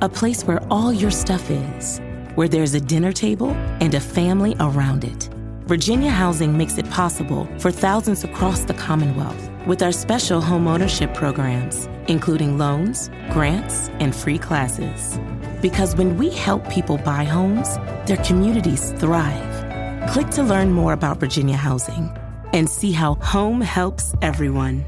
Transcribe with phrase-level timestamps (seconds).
[0.00, 2.00] a place where all your stuff is,
[2.36, 5.28] where there's a dinner table and a family around it.
[5.66, 11.88] Virginia Housing makes it possible for thousands across the Commonwealth with our special homeownership programs,
[12.06, 15.18] including loans, grants, and free classes.
[15.60, 20.10] Because when we help people buy homes, their communities thrive.
[20.10, 22.08] Click to learn more about Virginia Housing
[22.52, 24.84] and see how home helps everyone.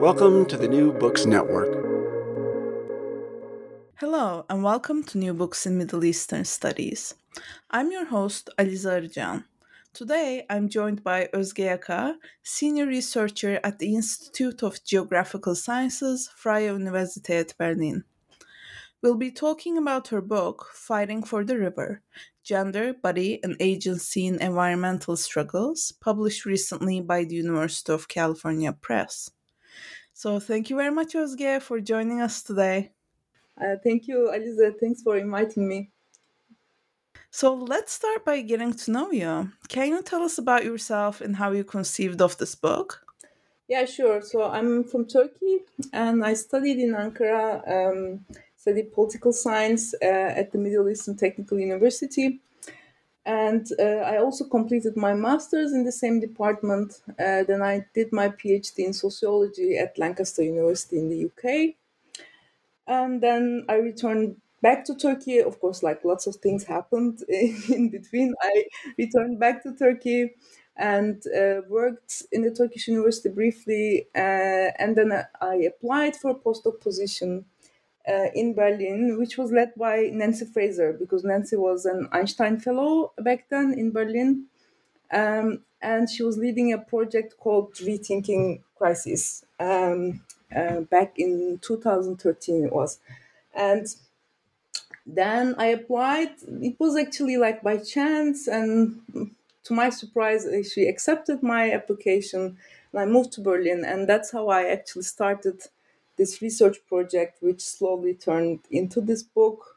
[0.00, 1.79] Welcome to the New Books Network.
[4.00, 7.16] Hello, and welcome to New Books in Middle Eastern Studies.
[7.70, 9.44] I'm your host, Alize Arıcan.
[9.92, 16.72] Today, I'm joined by Özge Yaka, senior researcher at the Institute of Geographical Sciences, Freie
[16.72, 18.04] Universität Berlin.
[19.02, 22.00] We'll be talking about her book, Fighting for the River
[22.42, 29.30] Gender, Body, and Agency in Environmental Struggles, published recently by the University of California Press.
[30.14, 32.92] So, thank you very much, Özge, for joining us today.
[33.60, 34.78] Uh, thank you, Alize.
[34.80, 35.90] Thanks for inviting me.
[37.30, 39.52] So let's start by getting to know you.
[39.68, 43.06] Can you tell us about yourself and how you conceived of this book?
[43.68, 44.20] Yeah, sure.
[44.20, 45.60] So I'm from Turkey
[45.92, 48.24] and I studied in Ankara, um,
[48.56, 50.06] studied political science uh,
[50.40, 52.40] at the Middle Eastern Technical University.
[53.24, 57.00] And uh, I also completed my master's in the same department.
[57.10, 61.76] Uh, then I did my PhD in sociology at Lancaster University in the UK
[62.90, 65.38] and then I returned back to Turkey.
[65.38, 68.34] Of course, like lots of things happened in between.
[68.42, 68.64] I
[68.98, 70.34] returned back to Turkey
[70.76, 76.34] and uh, worked in the Turkish university briefly, uh, and then I applied for a
[76.34, 77.44] postdoc position
[78.08, 83.12] uh, in Berlin, which was led by Nancy Fraser, because Nancy was an Einstein Fellow
[83.18, 84.46] back then in Berlin.
[85.12, 89.44] Um, and she was leading a project called Rethinking Crisis.
[89.58, 90.22] Um,
[90.54, 92.98] uh, back in 2013 it was.
[93.54, 93.86] And
[95.06, 96.34] then i applied.
[96.42, 99.00] It was actually like by chance and
[99.64, 102.56] to my surprise she accepted my application
[102.92, 105.60] and i moved to berlin and that's how i actually started
[106.16, 109.76] this research project which slowly turned into this book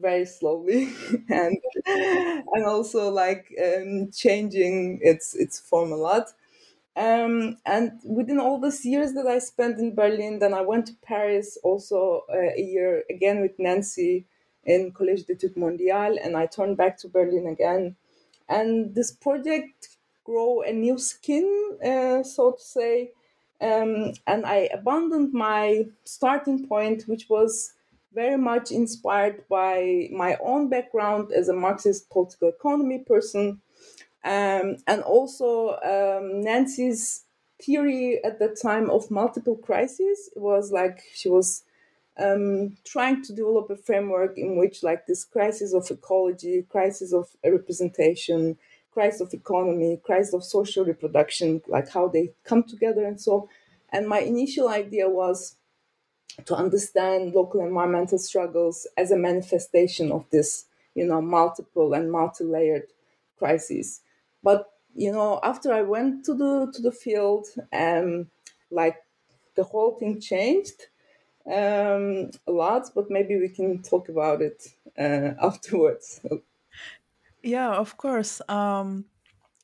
[0.00, 0.92] very slowly
[1.28, 1.56] and
[1.86, 6.32] and also like um, changing its its form a lot
[6.96, 10.94] um, and within all these years that I spent in Berlin, then I went to
[11.02, 14.24] Paris also uh, a year again with Nancy
[14.64, 17.96] in Collège d'Études Mondiales, and I turned back to Berlin again.
[18.48, 23.12] And this project grow a new skin, uh, so to say.
[23.60, 27.74] Um, and I abandoned my starting point, which was
[28.14, 33.60] very much inspired by my own background as a Marxist political economy person
[34.26, 37.24] um, and also um, Nancy's
[37.62, 41.62] theory at the time of multiple crises was like she was
[42.18, 47.28] um, trying to develop a framework in which like this crisis of ecology, crisis of
[47.44, 48.58] representation,
[48.90, 53.48] crisis of economy, crisis of social reproduction, like how they come together and so.
[53.92, 55.56] And my initial idea was
[56.46, 62.88] to understand local environmental struggles as a manifestation of this, you know, multiple and multi-layered
[63.38, 64.00] crises.
[64.46, 64.60] But
[64.94, 68.30] you know, after I went to the to the field, um,
[68.70, 68.98] like
[69.56, 70.78] the whole thing changed
[71.46, 72.84] um, a lot.
[72.94, 74.58] But maybe we can talk about it
[74.98, 76.20] uh, afterwards.
[77.42, 78.40] Yeah, of course.
[78.48, 79.06] Um,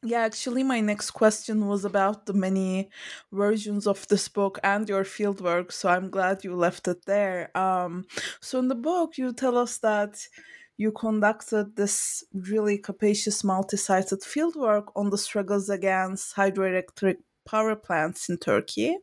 [0.02, 2.90] yeah, actually, my next question was about the many
[3.32, 5.72] versions of this book and your fieldwork.
[5.72, 7.56] So I'm glad you left it there.
[7.56, 8.06] Um,
[8.40, 10.28] so in the book, you tell us that
[10.76, 18.38] you conducted this really capacious multi-sited fieldwork on the struggles against hydroelectric power plants in
[18.38, 18.98] Turkey,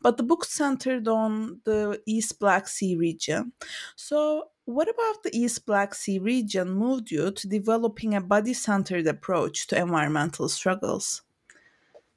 [0.00, 3.52] but the book centered on the East Black Sea region.
[3.94, 9.06] So, what about the East Black Sea region moved you to developing a body centered
[9.06, 11.22] approach to environmental struggles?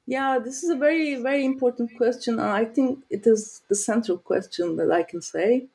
[0.06, 2.40] Yeah, this is a very, very important question.
[2.40, 5.68] I think it is the central question that I can say.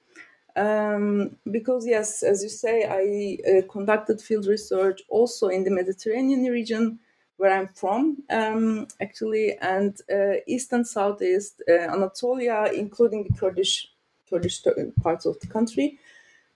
[0.56, 6.44] Um, because, yes, as you say, I uh, conducted field research also in the Mediterranean
[6.46, 7.00] region
[7.38, 13.92] where I'm from, um, actually, and uh, east and southeast uh, Anatolia, including the Kurdish
[14.30, 14.64] Kurdish
[15.04, 16.00] parts of the country,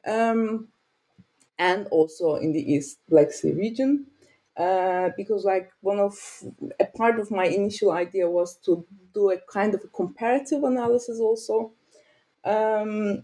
[0.07, 0.69] um,
[1.57, 4.07] and also in the East Black Sea region.
[4.57, 6.17] Uh, because like one of
[6.81, 11.17] a part of my initial idea was to do a kind of a comparative analysis
[11.21, 11.71] also
[12.45, 13.23] um,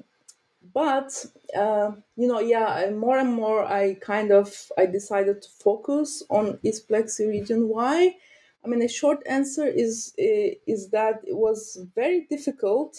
[0.76, 1.26] but
[1.58, 6.60] uh, you know yeah more and more i kind of i decided to focus on
[6.64, 7.70] east sea region.
[7.70, 8.16] Why?
[8.64, 12.92] I mean a short answer is uh, is that it was very difficult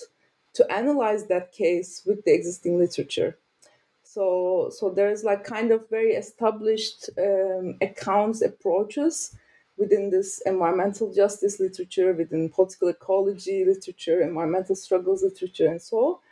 [0.55, 3.39] to analyze that case with the existing literature.
[4.03, 9.37] So so there's like kind of very established um, accounts approaches
[9.77, 16.23] within this environmental justice literature within political ecology literature environmental struggles literature and so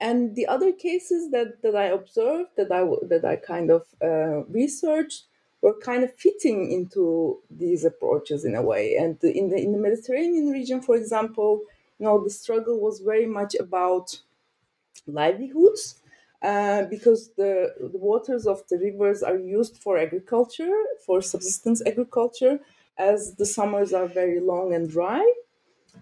[0.00, 4.44] and the other cases that, that I observed, that I that I kind of uh,
[4.46, 5.24] researched,
[5.62, 8.96] were kind of fitting into these approaches in a way.
[8.96, 11.62] And in the in the Mediterranean region, for example,
[11.98, 14.20] you know, the struggle was very much about
[15.06, 16.00] livelihoods.
[16.42, 20.74] Uh, because the, the waters of the rivers are used for agriculture,
[21.06, 22.60] for subsistence agriculture,
[22.98, 25.24] as the summers are very long and dry.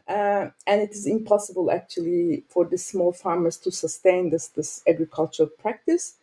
[0.09, 5.49] Uh, and it is impossible actually for the small farmers to sustain this this agricultural
[5.49, 6.17] practice,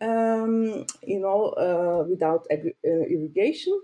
[0.00, 3.80] um, you know, uh, without agri- uh, irrigation.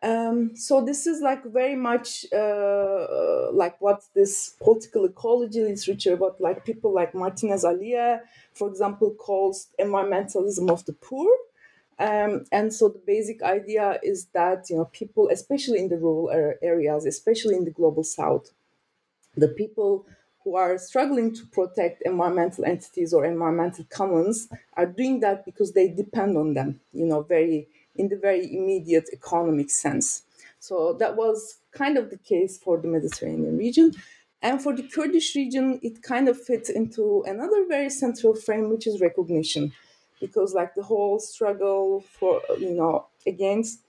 [0.00, 6.40] Um, so this is like very much uh, like what this political ecology literature, what
[6.40, 8.20] like people like Martinez Alier,
[8.54, 11.28] for example, calls environmentalism of the poor.
[11.98, 16.30] Um, and so the basic idea is that you know people, especially in the rural
[16.62, 18.52] areas, especially in the global south,
[19.36, 20.06] the people
[20.44, 25.88] who are struggling to protect environmental entities or environmental commons are doing that because they
[25.88, 26.80] depend on them.
[26.92, 30.24] You know, very in the very immediate economic sense.
[30.60, 33.92] So that was kind of the case for the Mediterranean region.
[34.40, 38.86] And for the Kurdish region, it kind of fits into another very central frame, which
[38.86, 39.72] is recognition
[40.20, 43.84] because like the whole struggle for you know against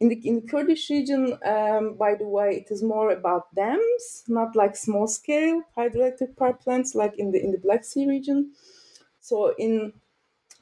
[0.00, 4.24] in the in the Kurdish region, um, by the way, it is more about dams,
[4.28, 8.52] not like small scale hydroelectric power plants like in the in the Black Sea region.
[9.20, 9.94] So in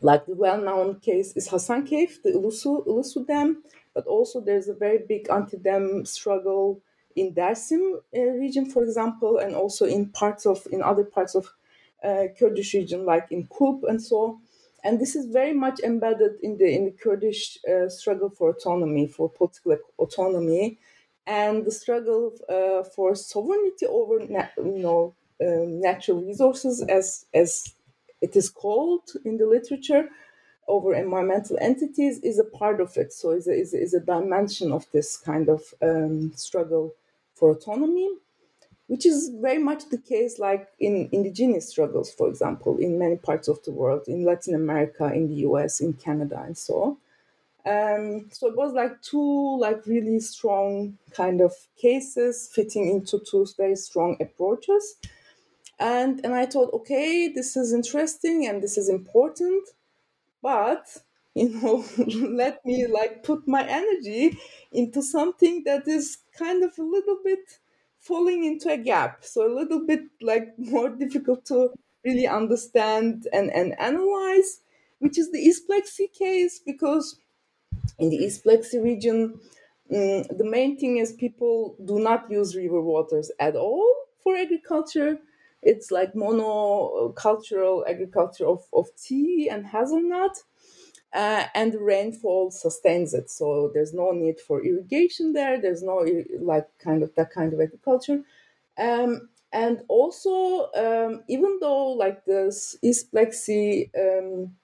[0.00, 3.62] like the well-known case is Hasankeyf, the Ilısu, Ilısu Dam,
[3.94, 6.80] but also there's a very big anti-dam struggle
[7.14, 11.54] in Dersim uh, region, for example, and also in parts of in other parts of
[12.02, 14.40] uh, Kurdish region like in Kulp and so
[14.84, 19.06] and this is very much embedded in the in the Kurdish uh, struggle for autonomy,
[19.06, 20.78] for political autonomy,
[21.26, 27.74] and the struggle uh, for sovereignty over you know um, natural resources, as as
[28.20, 30.08] it is called in the literature,
[30.68, 33.12] over environmental entities is a part of it.
[33.12, 36.94] So is a, is a dimension of this kind of um, struggle
[37.34, 38.08] for autonomy
[38.92, 43.48] which is very much the case like in indigenous struggles, for example, in many parts
[43.48, 46.90] of the world, in Latin America, in the US, in Canada, and so on.
[47.64, 53.46] Um, so it was like two like really strong kind of cases fitting into two
[53.56, 54.96] very strong approaches.
[55.78, 59.70] And and I thought, okay, this is interesting and this is important,
[60.42, 60.98] but
[61.34, 61.84] you know,
[62.42, 64.38] let me like put my energy
[64.72, 67.58] into something that is kind of a little bit
[68.02, 69.24] falling into a gap.
[69.24, 71.70] So a little bit like more difficult to
[72.04, 74.60] really understand and, and analyze,
[74.98, 77.18] which is the East Sea case, because
[77.98, 79.40] in the East Sea region,
[79.94, 85.18] um, the main thing is people do not use river waters at all for agriculture.
[85.62, 90.42] It's like monocultural agriculture of, of tea and hazelnut
[91.12, 93.30] uh, and rainfall sustains it.
[93.30, 95.60] So there's no need for irrigation there.
[95.60, 96.06] There's no
[96.40, 98.22] like kind of that kind of agriculture.
[98.78, 102.46] Um, and also, um, even though like the
[102.82, 104.56] East Black Sea um,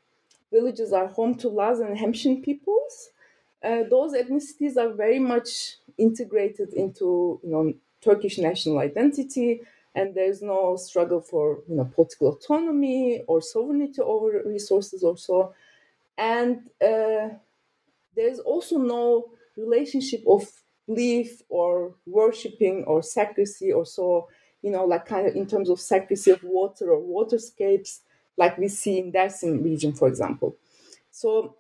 [0.52, 3.10] villages are home to Laz and Hemshin peoples,
[3.62, 9.62] uh, those ethnicities are very much integrated into you know Turkish national identity,
[9.94, 15.54] and there's no struggle for you know political autonomy or sovereignty over resources or so
[16.18, 17.30] and uh,
[18.16, 20.50] there's also no relationship of
[20.86, 24.28] belief or worshipping or sacristy or so
[24.62, 28.00] you know like kind of in terms of sacristy of water or waterscapes
[28.36, 30.56] like we see in Dersim region for example.
[31.10, 31.56] So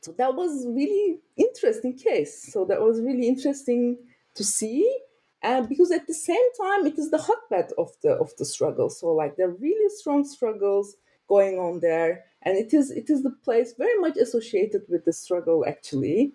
[0.00, 2.52] so that was really interesting case.
[2.52, 3.98] So that was really interesting
[4.34, 5.00] to see.
[5.42, 8.90] And because at the same time it is the hotbed of the of the struggle.
[8.90, 10.96] So like there are really strong struggles
[11.28, 15.12] going on there and it is it is the place very much associated with the
[15.12, 16.32] struggle actually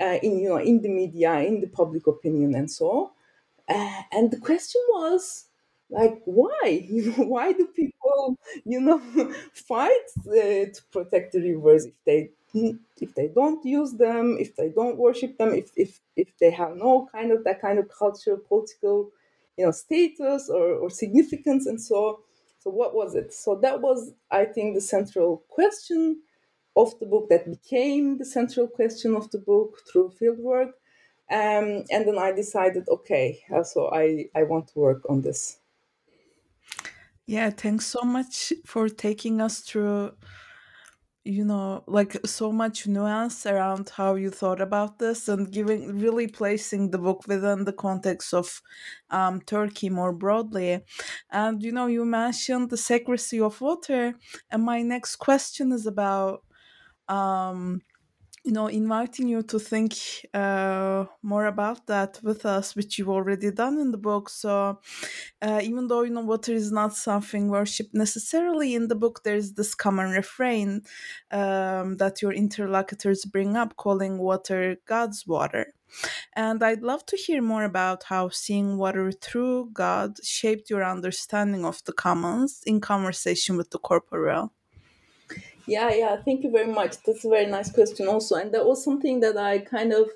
[0.00, 3.12] uh, in you know in the media in the public opinion and so
[3.68, 5.46] uh, and the question was
[5.90, 6.86] like why?
[6.90, 8.98] You know why do people you know
[9.52, 12.30] fight uh, to protect the rivers if they
[13.00, 16.76] if they don't use them if they don't worship them if if if they have
[16.76, 19.10] no kind of that kind of cultural political
[19.56, 22.20] you know status or, or significance and so
[22.62, 23.32] so what was it?
[23.32, 26.22] So that was i think the central question
[26.76, 30.72] of the book that became the central question of the book through fieldwork.
[31.30, 35.60] Um, and then i decided okay uh, so i i want to work on this.
[37.26, 40.12] Yeah thanks so much for taking us through
[41.24, 46.26] you know like so much nuance around how you thought about this and giving really
[46.26, 48.60] placing the book within the context of
[49.10, 50.84] um, turkey more broadly.
[51.30, 54.14] And you know you mentioned the sacristy of water
[54.50, 56.42] and my next question is about
[57.08, 57.82] um,
[58.44, 59.94] you know, inviting you to think
[60.34, 64.28] uh, more about that with us, which you've already done in the book.
[64.28, 64.80] So,
[65.40, 69.52] uh, even though you know water is not something worshipped necessarily in the book, there's
[69.52, 70.82] this common refrain
[71.30, 75.74] um, that your interlocutors bring up, calling water God's water.
[76.34, 81.64] And I'd love to hear more about how seeing water through God shaped your understanding
[81.64, 84.52] of the commons in conversation with the corporeal.
[85.66, 86.16] Yeah, yeah.
[86.22, 86.96] Thank you very much.
[87.04, 90.10] That's a very nice question, also, and that was something that I kind of,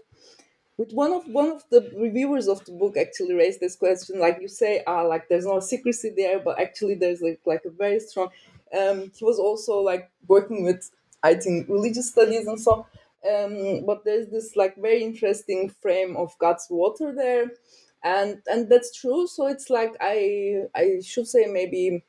[0.79, 4.21] with one of one of the reviewers of the book actually raised this question.
[4.21, 7.71] Like you say, ah, like there's no secrecy there, but actually there's like like a
[7.71, 8.31] very strong.
[8.79, 10.91] Um, he was also like working with,
[11.23, 12.87] I think, religious studies and so.
[13.29, 17.51] Um, but there's this like very interesting frame of God's water there,
[18.05, 19.27] and and that's true.
[19.27, 22.05] So it's like I I should say maybe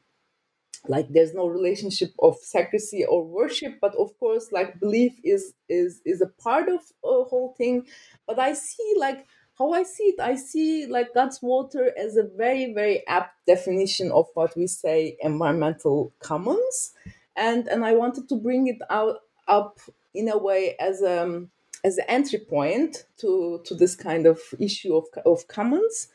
[0.87, 6.01] like there's no relationship of secrecy or worship but of course like belief is is
[6.05, 7.85] is a part of a whole thing.
[8.25, 9.25] But i see like
[9.57, 14.11] how i see it i see like god's water as a very very apt definition
[14.11, 16.93] of what we say environmental commons.
[17.35, 19.17] And and i wanted to bring it out
[19.47, 19.79] up
[20.13, 21.45] in a way as a
[21.83, 26.07] as an entry point to to this kind of issue of of commons.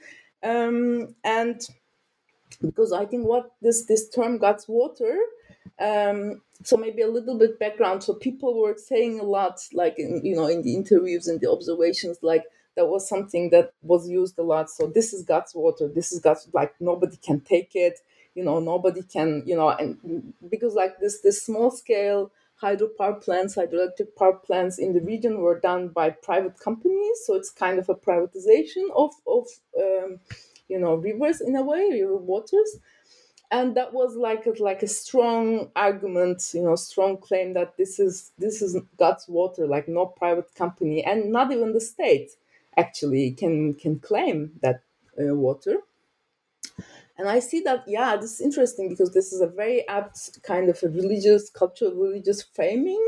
[0.42, 1.60] Um, and
[2.60, 5.16] because I think what this this term God's water.
[5.80, 8.02] Um, so maybe a little bit background.
[8.04, 11.50] So people were saying a lot, like in, you know, in the interviews and the
[11.50, 12.44] observations, like
[12.76, 14.70] that was something that was used a lot.
[14.70, 15.88] So this is God's water.
[15.88, 18.00] This is God's like nobody can take it.
[18.34, 19.42] You know, nobody can.
[19.46, 22.30] You know, and because like this this small scale
[22.62, 27.20] hydropower plants, hydroelectric power plants in the region were done by private companies.
[27.26, 30.20] So it's kind of a privatization of of um,
[30.68, 32.78] you know rivers in a way river waters.
[33.50, 38.00] And that was like a, like a strong argument you know strong claim that this
[38.00, 42.30] is this is god's water like no private company and not even the state
[42.78, 44.82] actually can can claim that
[45.20, 45.78] uh, water.
[47.18, 50.68] And i see that yeah this is interesting because this is a very apt kind
[50.70, 53.02] of a religious cultural religious framing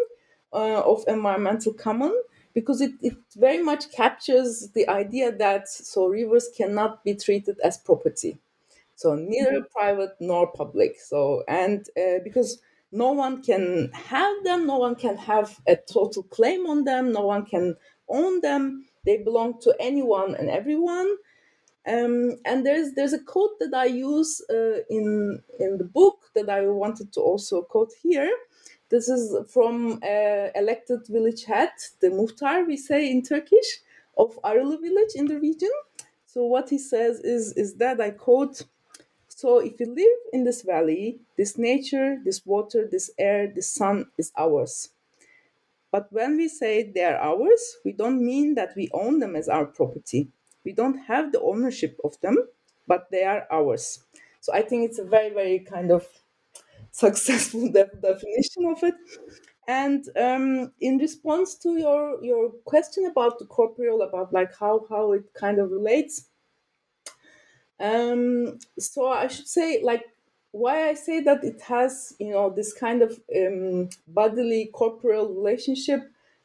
[0.53, 2.15] uh, of environmental common
[2.55, 7.79] because it, it very much captures the idea that so rivers cannot be treated as
[7.79, 8.39] property.
[8.97, 11.01] So neither private nor public.
[11.01, 12.61] So and uh, because
[12.93, 17.23] no one can have them no one can have a total claim on them no
[17.23, 17.77] one can
[18.09, 18.87] own them.
[19.05, 21.17] They belong to anyone and everyone.
[21.87, 26.49] Um, and there's there's a quote that I use uh, in in the book that
[26.49, 28.31] I wanted to also quote here,
[28.91, 33.81] this is from uh, elected village head, the muhtar, we say in Turkish,
[34.17, 35.73] of Arılı village in the region.
[36.27, 38.63] So what he says is, is that I quote,
[39.29, 44.07] so if you live in this valley, this nature, this water, this air, this sun
[44.19, 44.91] is ours.
[45.91, 49.49] But when we say they are ours, we don't mean that we own them as
[49.49, 50.29] our property.
[50.65, 52.37] We don't have the ownership of them,
[52.87, 54.01] but they are ours.
[54.41, 56.07] So I think it's a very, very kind of
[56.95, 58.95] successful de- definition of it.
[59.69, 65.13] And um, in response to your your question about the corporeal, about like how how
[65.13, 66.29] it kind of relates,
[67.81, 70.05] um, so I should say like
[70.53, 76.03] why I say that it has you know this kind of um, bodily corporeal relationship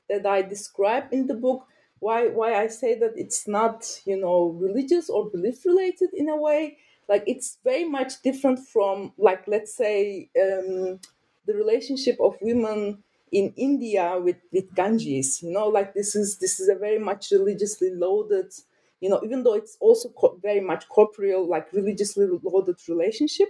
[0.10, 1.66] that I describe in the book
[2.00, 6.38] why why I say that it's not you know religious or belief related in a
[6.38, 6.78] way.
[7.10, 11.02] Like it's very much different from like let's say um,
[11.48, 15.44] the relationship of women in India with with Ganges.
[15.44, 18.54] You know, like this is this is a very much religiously loaded.
[19.02, 23.50] You know, even though it's also co- very much corporeal, like religiously loaded relationship.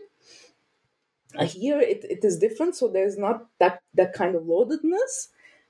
[1.35, 5.29] Uh, here it, it is different, so there's not that that kind of loadedness.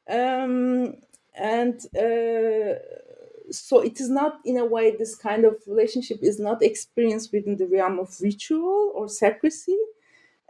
[0.10, 0.96] Um,
[1.36, 2.79] and uh,
[3.51, 7.58] so it is not in a way this kind of relationship is not experienced within
[7.58, 9.77] the realm of ritual or secrecy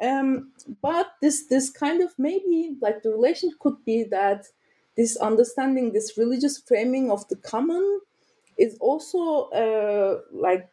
[0.01, 0.51] um,
[0.81, 4.45] but this this kind of maybe like the relation could be that
[4.95, 8.01] this understanding this religious framing of the common
[8.57, 10.69] is also uh, like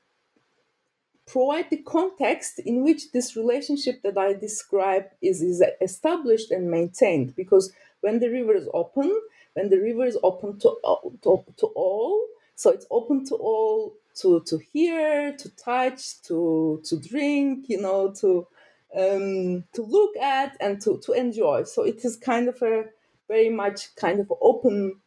[1.27, 7.35] provide the context in which this relationship that I describe is, is established and maintained.
[7.37, 9.13] Because when the river is open,
[9.57, 10.77] when the river is open to,
[11.23, 17.01] to, to all, so it's open to all to, to hear, to touch, to, to
[17.01, 18.47] drink, you know, to,
[18.95, 21.65] um, to look at and to, to enjoy.
[21.65, 22.85] So it is kind of a
[23.29, 25.01] very much kind of open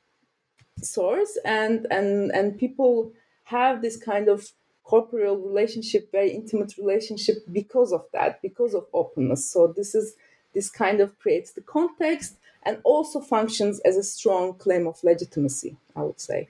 [0.81, 3.11] source and, and, and people
[3.43, 4.51] have this kind of
[4.83, 9.47] corporeal relationship, very intimate relationship because of that, because of openness.
[9.47, 10.15] So this is
[10.55, 15.77] this kind of creates the context and also functions as a strong claim of legitimacy,
[15.95, 16.49] I would say.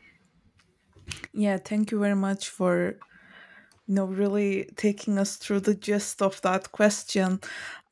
[1.34, 2.98] Yeah, thank you very much for
[3.88, 7.40] you know really taking us through the gist of that question.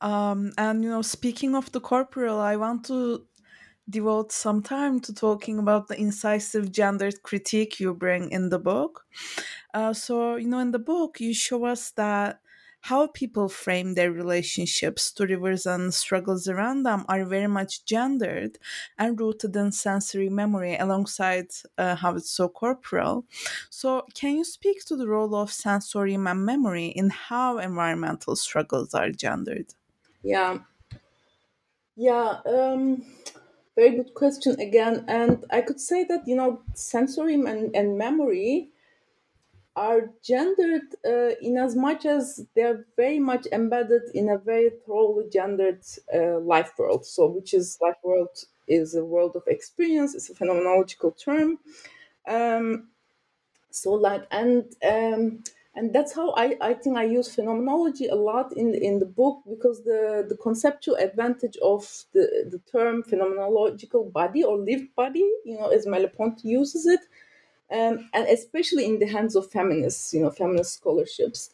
[0.00, 3.26] Um, and you know, speaking of the corporeal, I want to
[3.88, 9.06] devote some time to talking about the incisive gendered critique you bring in the book.
[9.72, 12.40] Uh, so, you know, in the book, you show us that
[12.82, 18.58] how people frame their relationships to rivers and struggles around them are very much gendered
[18.96, 23.26] and rooted in sensory memory alongside uh, how it's so corporal.
[23.70, 28.94] So, can you speak to the role of sensorium and memory in how environmental struggles
[28.94, 29.74] are gendered?
[30.22, 30.60] Yeah.
[31.96, 32.40] Yeah.
[32.46, 33.04] Um,
[33.76, 35.04] very good question again.
[35.08, 38.72] And I could say that, you know, sensorium and, and memory
[39.86, 42.22] are gendered uh, in as much as
[42.54, 45.82] they're very much embedded in a very thoroughly gendered
[46.14, 47.06] uh, life world.
[47.06, 48.34] So, which is life world
[48.66, 50.14] is a world of experience.
[50.16, 51.58] It's a phenomenological term.
[52.36, 52.88] Um,
[53.70, 54.64] so, like, and
[54.94, 59.06] um, and that's how I, I think I use phenomenology a lot in in the
[59.20, 61.82] book because the the conceptual advantage of
[62.14, 67.00] the the term phenomenological body or lived body, you know, as Merleau-Ponty uses it,
[67.70, 71.50] um, and especially in the hands of feminists, you know, feminist scholarships,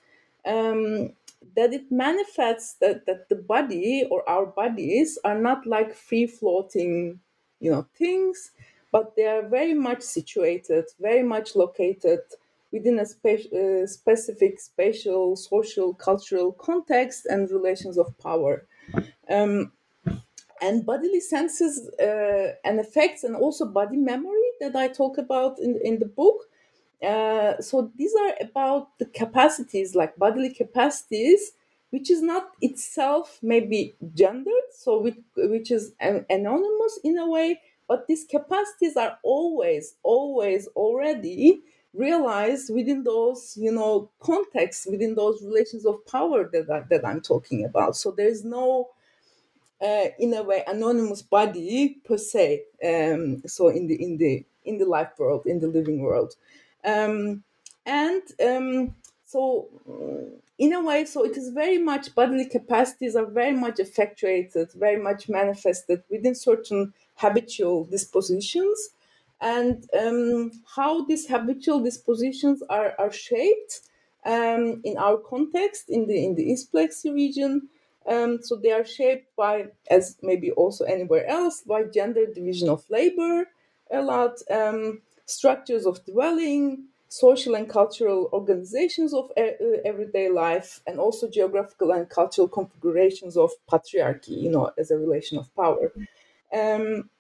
[0.47, 1.13] um,
[1.57, 7.21] that it manifests that that the body or our bodies are not like free floating,
[7.61, 8.53] you know, things,
[8.93, 12.21] but they are very much situated, very much located
[12.73, 18.67] within a spe- uh, specific spatial, social, cultural context and relations of power.
[19.29, 19.73] Um,
[20.61, 25.79] and bodily senses uh, and affects, and also body memory that I talk about in,
[25.85, 26.45] in the book.
[27.03, 31.53] Uh, so these are about the capacities, like bodily capacities,
[31.91, 37.61] which is not itself maybe gendered, so which, which is an, anonymous in a way,
[37.89, 45.41] but these capacities are always, always already realized within those you know contexts within those
[45.45, 48.89] relations of power that, I, that i'm talking about so there's no
[49.83, 54.79] uh, in a way anonymous body per se um, so in the in the in
[54.79, 56.35] the life world in the living world
[56.85, 57.43] um,
[57.87, 59.69] and um, so
[60.59, 65.01] in a way so it is very much bodily capacities are very much effectuated very
[65.01, 68.91] much manifested within certain habitual dispositions
[69.41, 73.81] and um, how these habitual dispositions are, are shaped
[74.25, 76.71] um, in our context in the in the East
[77.05, 77.69] region.
[78.07, 82.85] Um, so they are shaped by, as maybe also anywhere else, by gender division of
[82.91, 83.47] labor,
[83.95, 89.43] a lot, um, structures of dwelling, social and cultural organizations of uh,
[89.85, 95.39] everyday life, and also geographical and cultural configurations of patriarchy, you know, as a relation
[95.39, 95.93] of power.
[96.53, 97.11] Um,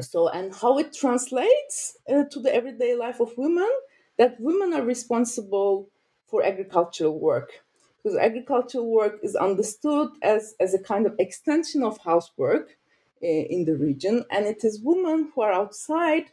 [0.00, 3.70] so and how it translates uh, to the everyday life of women
[4.18, 5.88] that women are responsible
[6.26, 7.62] for agricultural work
[8.02, 12.76] because agricultural work is understood as, as a kind of extension of housework
[13.22, 16.30] in the region and it is women who are outside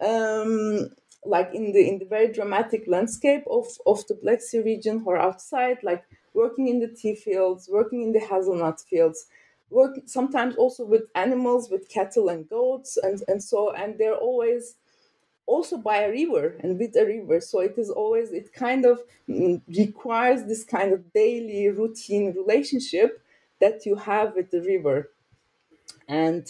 [0.00, 0.90] um,
[1.24, 5.10] like in the in the very dramatic landscape of, of the Black Sea region who
[5.10, 9.26] are outside like working in the tea fields working in the hazelnut fields
[9.70, 14.76] work sometimes also with animals, with cattle and goats, and, and so and they're always
[15.46, 17.40] also by a river and with a river.
[17.40, 23.22] So it is always, it kind of mm, requires this kind of daily routine relationship
[23.60, 25.10] that you have with the river.
[26.08, 26.46] And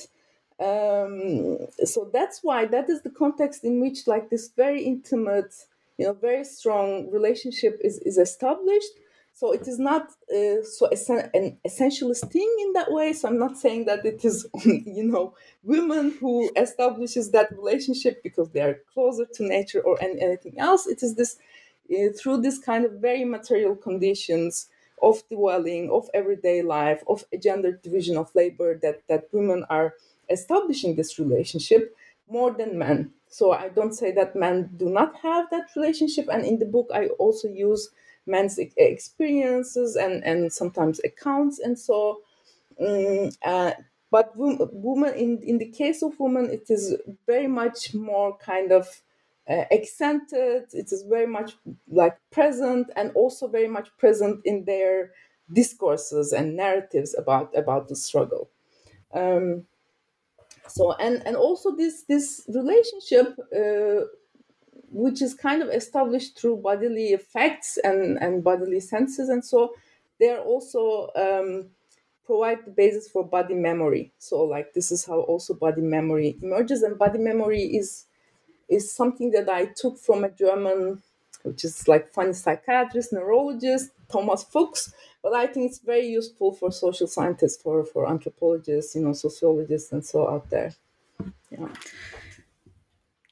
[0.61, 5.55] um, so that's why that is the context in which like this very intimate,
[5.99, 8.92] you know, very strong relationship is, is established
[9.38, 10.88] so it is not uh, so
[11.33, 13.12] an essentialist thing in that way.
[13.12, 18.51] So I'm not saying that it is, you know, women who establishes that relationship because
[18.51, 20.88] they are closer to nature or anything else.
[20.88, 21.37] It is this
[21.88, 24.66] uh, through this kind of very material conditions
[25.03, 29.95] of dwelling, of everyday life, of gender division of labor that that women are
[30.31, 31.97] establishing this relationship
[32.29, 33.13] more than men.
[33.29, 36.29] So I don't say that men do not have that relationship.
[36.33, 37.91] And in the book, I also use
[38.27, 42.21] men's experiences and, and sometimes accounts and so
[42.81, 43.73] um, uh,
[44.11, 49.03] but women in, in the case of women it is very much more kind of
[49.49, 51.57] accented it is very much
[51.89, 55.13] like present and also very much present in their
[55.53, 58.51] discourses and narratives about about the struggle
[59.15, 59.65] um,
[60.69, 64.05] so and and also this this relationship uh,
[64.91, 69.29] which is kind of established through bodily affects and, and bodily senses.
[69.29, 69.75] And so
[70.19, 71.71] they're also um,
[72.25, 74.13] provide the basis for body memory.
[74.19, 76.83] So like this is how also body memory emerges.
[76.83, 78.07] And body memory is
[78.69, 81.03] is something that I took from a German,
[81.43, 84.93] which is like funny psychiatrist, neurologist, Thomas Fuchs.
[85.23, 89.93] But I think it's very useful for social scientists, for, for anthropologists, you know, sociologists
[89.93, 90.75] and so out there.
[91.51, 91.69] Yeah.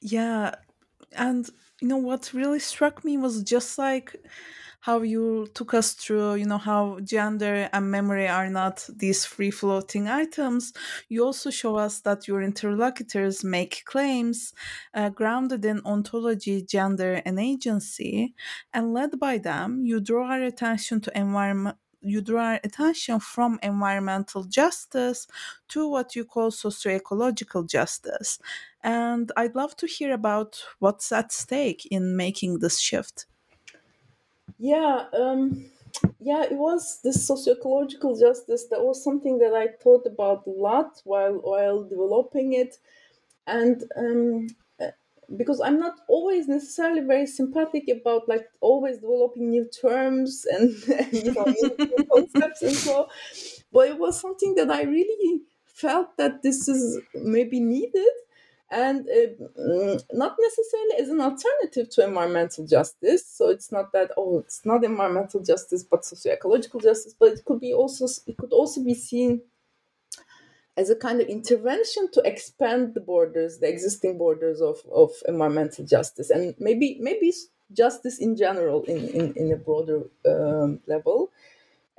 [0.01, 0.55] Yeah,
[1.13, 1.49] and
[1.81, 4.15] you know what really struck me was just like
[4.79, 9.51] how you took us through you know how gender and memory are not these free
[9.51, 10.73] floating items.
[11.09, 14.53] You also show us that your interlocutors make claims
[14.93, 18.35] uh, grounded in ontology gender and agency.
[18.73, 24.43] And led by them you draw our attention to environment you draw attention from environmental
[24.43, 25.27] justice
[25.67, 28.39] to what you call socio-ecological justice.
[28.83, 33.25] And I'd love to hear about what's at stake in making this shift.
[34.59, 35.65] Yeah, um,
[36.19, 38.65] yeah, it was this socio-ecological justice.
[38.69, 42.77] That was something that I thought about a lot while while developing it,
[43.47, 44.47] and um,
[44.81, 44.87] uh,
[45.37, 50.71] because I'm not always necessarily very sympathetic about like always developing new terms and
[51.13, 53.09] you know new concepts and so,
[53.71, 58.13] but it was something that I really felt that this is maybe needed
[58.69, 63.25] and uh, not necessarily as an alternative to environmental justice.
[63.25, 67.59] So it's not that oh, it's not environmental justice but socio-ecological justice, but it could
[67.59, 69.41] be also it could also be seen
[70.75, 75.85] as a kind of intervention to expand the borders, the existing borders of, of environmental
[75.85, 77.33] justice, and maybe maybe
[77.73, 81.31] justice in general in, in, in a broader um, level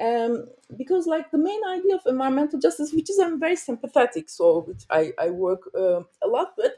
[0.00, 4.60] um, because like the main idea of environmental justice, which is I'm very sympathetic, so
[4.60, 6.72] which I, I work uh, a lot with,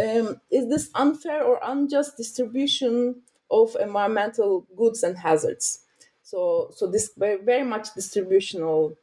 [0.00, 5.84] um, is this unfair or unjust distribution of environmental goods and hazards.
[6.22, 8.96] So, so this very, very much distributional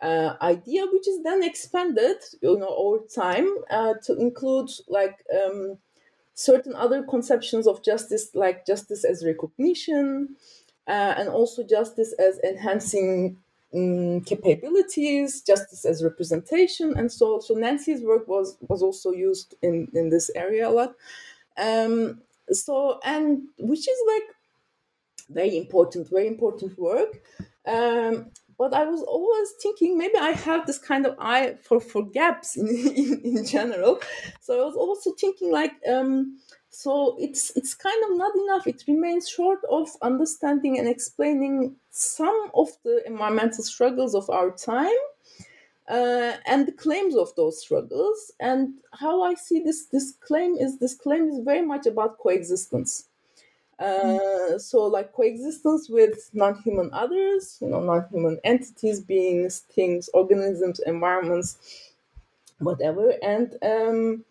[0.00, 5.78] uh, idea, which is then expanded, you know, over time uh, to include like um,
[6.34, 10.36] certain other conceptions of justice, like justice as recognition,
[10.86, 13.38] uh, and also justice as enhancing
[13.74, 19.88] um, capabilities, justice as representation, and so so Nancy's work was was also used in
[19.94, 20.94] in this area a lot.
[21.56, 24.36] Um, so and which is like
[25.30, 27.22] very important, very important work.
[27.66, 32.04] Um, but I was always thinking maybe I have this kind of eye for for
[32.08, 34.00] gaps in in, in general.
[34.40, 35.72] So I was also thinking like.
[35.88, 36.38] Um,
[36.72, 38.66] so it's it's kind of not enough.
[38.66, 45.02] It remains short of understanding and explaining some of the environmental struggles of our time
[45.88, 48.32] uh, and the claims of those struggles.
[48.40, 53.08] And how i see this this claim is this claim is very much about coexistence.
[53.78, 61.58] Uh, so like coexistence with non-human others you know non-human entities beings things organisms environments
[62.62, 63.14] whatever.
[63.22, 64.24] And um,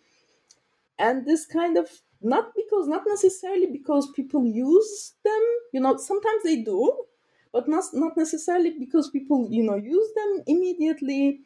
[0.98, 1.88] and this kind of
[2.24, 7.04] not because not necessarily because people use them you know sometimes they do
[7.52, 11.40] but not not necessarily because people you know use them immediately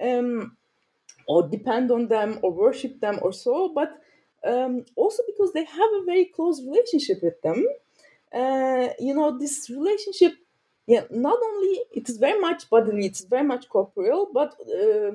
[0.00, 0.56] um,
[1.26, 4.02] or depend on them or worship them or so but
[4.44, 7.64] um, also because they have a very close relationship with them.
[8.32, 10.32] Uh, you know this relationship
[10.86, 15.12] yeah not only it is very much bodily it's very much corporeal but uh,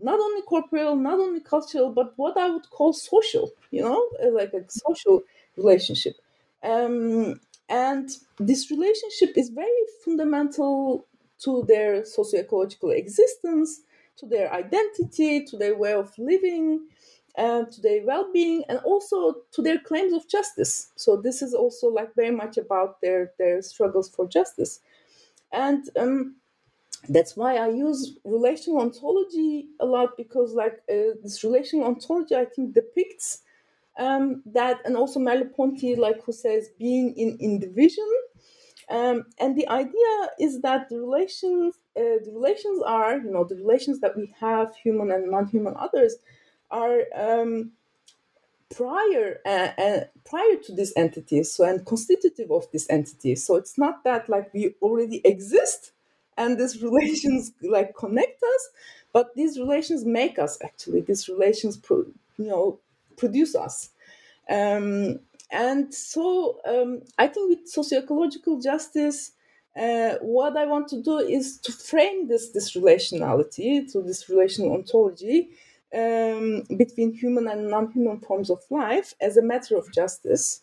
[0.00, 4.30] not only corporeal, not only cultural, but what I would call social, you know, uh,
[4.30, 5.22] like a social
[5.56, 6.16] relationship.
[6.62, 11.06] Um, and this relationship is very fundamental
[11.40, 13.80] to their socio-ecological existence,
[14.16, 16.86] to their identity, to their way of living,
[17.36, 20.90] uh, to their well-being, and also to their claims of justice.
[20.96, 24.80] So this is also like very much about their their struggles for justice,
[25.52, 26.36] and um,
[27.08, 32.44] that's why I use relational ontology a lot because like uh, this relational ontology I
[32.44, 33.42] think depicts
[33.98, 38.06] um, that, and also Merleau-Ponty like who says being in in division
[38.88, 43.56] um, and the idea is that the relations, uh, the relations are, you know, the
[43.56, 46.16] relations that we have, human and non-human others,
[46.70, 47.72] are um,
[48.74, 53.44] prior uh, uh, prior to these entities, so and constitutive of these entities.
[53.44, 55.92] So it's not that like we already exist
[56.36, 58.68] and these relations like connect us,
[59.12, 61.00] but these relations make us actually.
[61.00, 62.06] These relations, pro-
[62.38, 62.78] you know,
[63.16, 63.90] produce us.
[64.48, 65.20] Um,
[65.50, 69.32] and so um, I think with socio-ecological justice,
[69.76, 74.72] uh, what I want to do is to frame this this relationality, to this relational
[74.72, 75.50] ontology
[75.94, 80.62] um, between human and non-human forms of life as a matter of justice.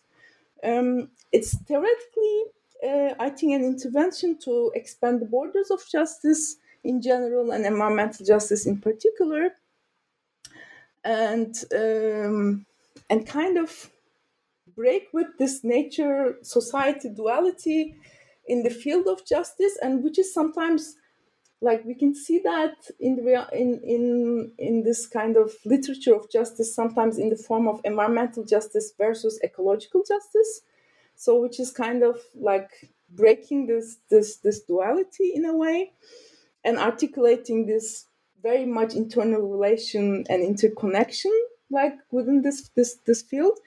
[0.62, 2.42] Um, it's theoretically,
[2.84, 8.26] uh, I think, an intervention to expand the borders of justice in general and environmental
[8.26, 9.56] justice in particular,
[11.04, 12.66] and um,
[13.10, 13.90] and kind of
[14.76, 17.96] break with this nature society duality
[18.46, 20.96] in the field of justice and which is sometimes
[21.60, 26.30] like we can see that in the in in in this kind of literature of
[26.30, 30.62] justice sometimes in the form of environmental justice versus ecological justice
[31.16, 35.92] so which is kind of like breaking this this this duality in a way
[36.64, 38.06] and articulating this
[38.42, 41.32] very much internal relation and interconnection
[41.70, 43.58] like within this this this field.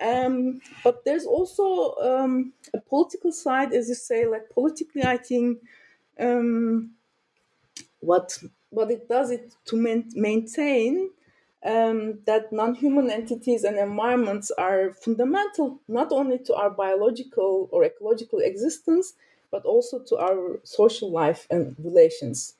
[0.00, 5.62] Um, but there's also um, a political side, as you say, like politically, I think
[6.20, 6.92] um,
[8.00, 8.38] what
[8.70, 11.10] what it does it to man- maintain
[11.64, 18.38] um, that non-human entities and environments are fundamental not only to our biological or ecological
[18.40, 19.14] existence,
[19.50, 22.54] but also to our social life and relations.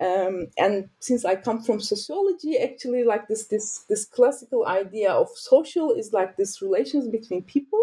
[0.00, 5.28] Um, and since I come from sociology, actually, like this this this classical idea of
[5.30, 7.82] social is like this relations between people.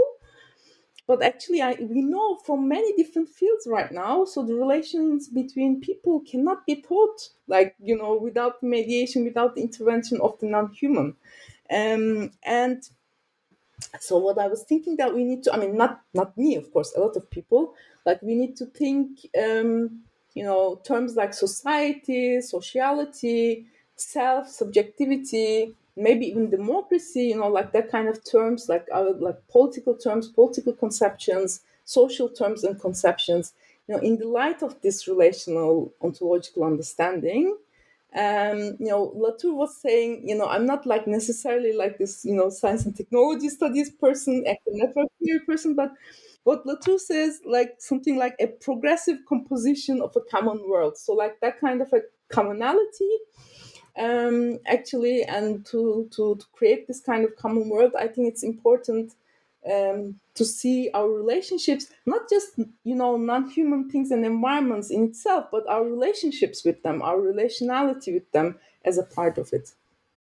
[1.07, 4.25] But actually, I, we know from many different fields right now.
[4.25, 9.61] So the relations between people cannot be taught, like you know, without mediation, without the
[9.61, 11.15] intervention of the non-human.
[11.69, 12.83] Um, and
[13.99, 16.71] so what I was thinking that we need to, I mean, not not me, of
[16.71, 19.19] course, a lot of people, like we need to think.
[19.41, 20.01] Um,
[20.37, 27.89] you know, terms like society, sociality, self, subjectivity, maybe even democracy, you know, like that
[27.89, 33.53] kind of terms, like uh, like political terms, political conceptions, social terms and conceptions,
[33.87, 37.55] you know, in the light of this relational ontological understanding,
[38.15, 42.33] um, you know, Latour was saying, you know, I'm not like necessarily like this, you
[42.33, 45.91] know, science and technology studies person, actor network theory person, but
[46.45, 50.97] what Latour says, like something like a progressive composition of a common world.
[50.97, 53.09] So like that kind of a commonality,
[53.97, 58.43] um, actually, and to, to, to create this kind of common world, I think it's
[58.43, 59.13] important
[59.71, 65.47] um, to see our relationships, not just you know non-human things and environments in itself,
[65.51, 69.73] but our relationships with them, our relationality with them as a part of it.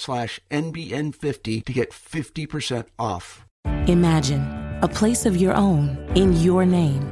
[0.00, 3.46] slash NBN50 to get 50% off.
[3.86, 4.42] Imagine
[4.82, 7.02] a place of your own in your name,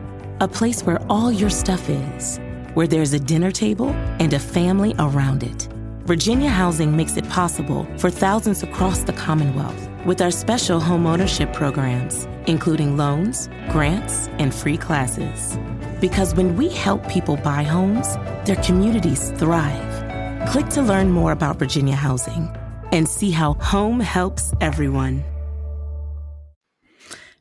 [0.41, 2.41] a place where all your stuff is,
[2.75, 5.69] where there's a dinner table and a family around it.
[6.07, 12.27] Virginia Housing makes it possible for thousands across the Commonwealth with our special homeownership programs,
[12.47, 15.59] including loans, grants, and free classes.
[16.01, 18.15] Because when we help people buy homes,
[18.47, 20.49] their communities thrive.
[20.49, 22.49] Click to learn more about Virginia Housing
[22.93, 25.23] and see how home helps everyone.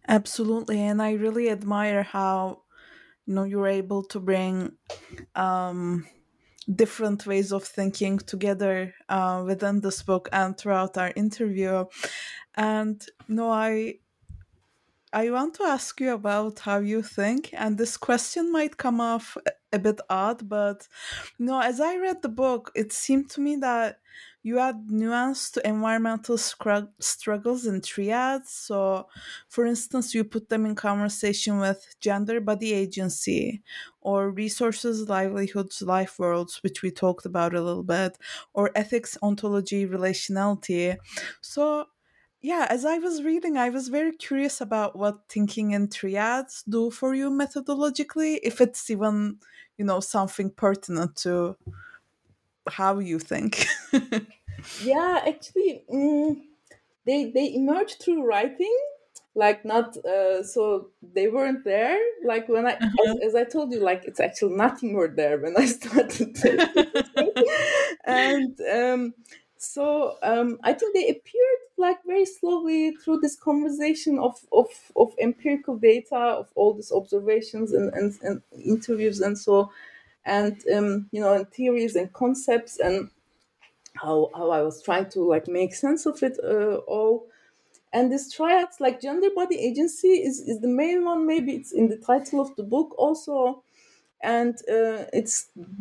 [0.07, 2.63] Absolutely, and I really admire how
[3.25, 4.71] you know you're able to bring
[5.35, 6.07] um,
[6.73, 11.85] different ways of thinking together uh, within this book and throughout our interview.
[12.55, 13.95] And you know, I
[15.13, 19.37] I want to ask you about how you think, and this question might come off
[19.71, 20.87] a bit odd, but
[21.37, 23.99] you know, as I read the book, it seemed to me that
[24.47, 28.49] you add nuance to environmental struggles in triads.
[28.51, 29.07] So,
[29.49, 33.61] for instance, you put them in conversation with gender, body agency,
[34.01, 38.17] or resources, livelihoods, life worlds, which we talked about a little bit,
[38.53, 40.97] or ethics, ontology, relationality.
[41.41, 41.87] So,
[42.41, 46.91] yeah, as I was reading, I was very curious about what thinking in triads do
[46.91, 49.39] for you methodologically, if it's even,
[49.77, 51.57] you know, something pertinent to
[52.69, 53.65] how you think.
[54.83, 56.41] yeah, actually, mm,
[57.05, 58.77] they they emerged through writing,
[59.35, 61.99] like not uh, so they weren't there.
[62.25, 63.13] Like when I, uh-huh.
[63.13, 66.37] as, as, I told you, like it's actually nothing were there when I started,
[68.05, 69.13] and um,
[69.57, 75.13] so um, I think they appeared like very slowly through this conversation of of, of
[75.19, 79.71] empirical data of all these observations and, and, and interviews and so
[80.25, 83.09] and um, you know and theories and concepts and
[84.01, 87.27] how how I was trying to like make sense of it uh, all.
[87.93, 91.27] And this triads, like gender body agency, is is the main one.
[91.27, 93.63] Maybe it's in the title of the book also,
[94.21, 95.29] and uh, it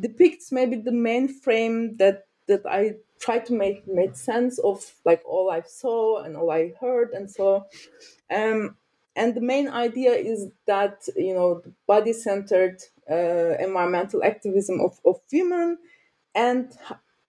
[0.01, 5.23] depicts maybe the main frame that that I try to make make sense of like
[5.27, 7.67] all I saw and all I heard and so.
[8.31, 8.77] Um,
[9.15, 15.21] and the main idea is that you know body centered uh, environmental activism of, of
[15.33, 15.79] women
[16.35, 16.73] and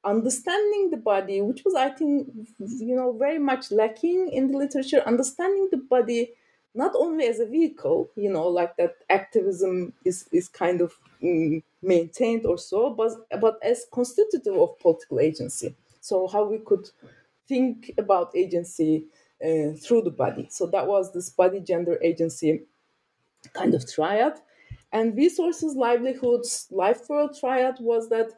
[0.08, 2.28] understanding the body which was i think
[2.60, 6.34] you know very much lacking in the literature understanding the body
[6.74, 11.62] not only as a vehicle you know like that activism is is kind of mm,
[11.82, 15.76] maintained or so but but as constitutive of political agency.
[16.02, 16.90] So how we could
[17.48, 19.06] think about agency
[19.44, 20.48] uh, through the body.
[20.50, 22.66] So that was this body gender agency
[23.54, 24.40] kind of triad.
[24.92, 28.32] And resources, livelihoods, life world triad was that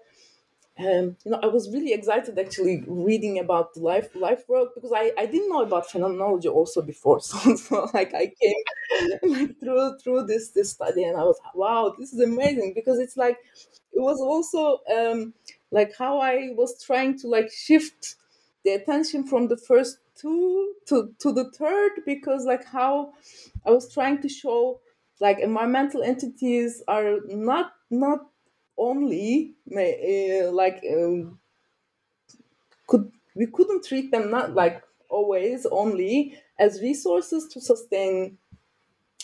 [0.80, 4.94] um, you know, I was really excited actually reading about the life life world because
[4.96, 7.20] I, I didn't know about phenomenology also before.
[7.30, 8.64] So, so like I came
[9.24, 13.18] like, through through this this study and I was wow, this is amazing because it's
[13.18, 13.38] like
[13.92, 15.34] it was also um,
[15.72, 18.16] like how I was trying to like shift
[18.64, 23.14] the attention from the first two to to the third because like how
[23.66, 24.80] I was trying to show
[25.20, 28.20] like environmental entities are not not
[28.80, 31.40] only uh, like um,
[32.88, 38.38] could we couldn't treat them not like always only as resources to sustain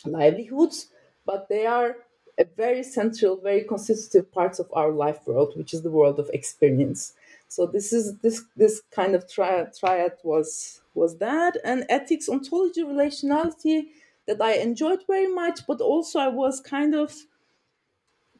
[0.05, 0.89] livelihoods
[1.25, 1.97] but they are
[2.39, 6.29] a very central very constitutive parts of our life world which is the world of
[6.33, 7.13] experience.
[7.47, 12.83] So this is this this kind of triad, triad was was that and ethics ontology
[12.83, 13.87] relationality
[14.27, 17.13] that I enjoyed very much, but also I was kind of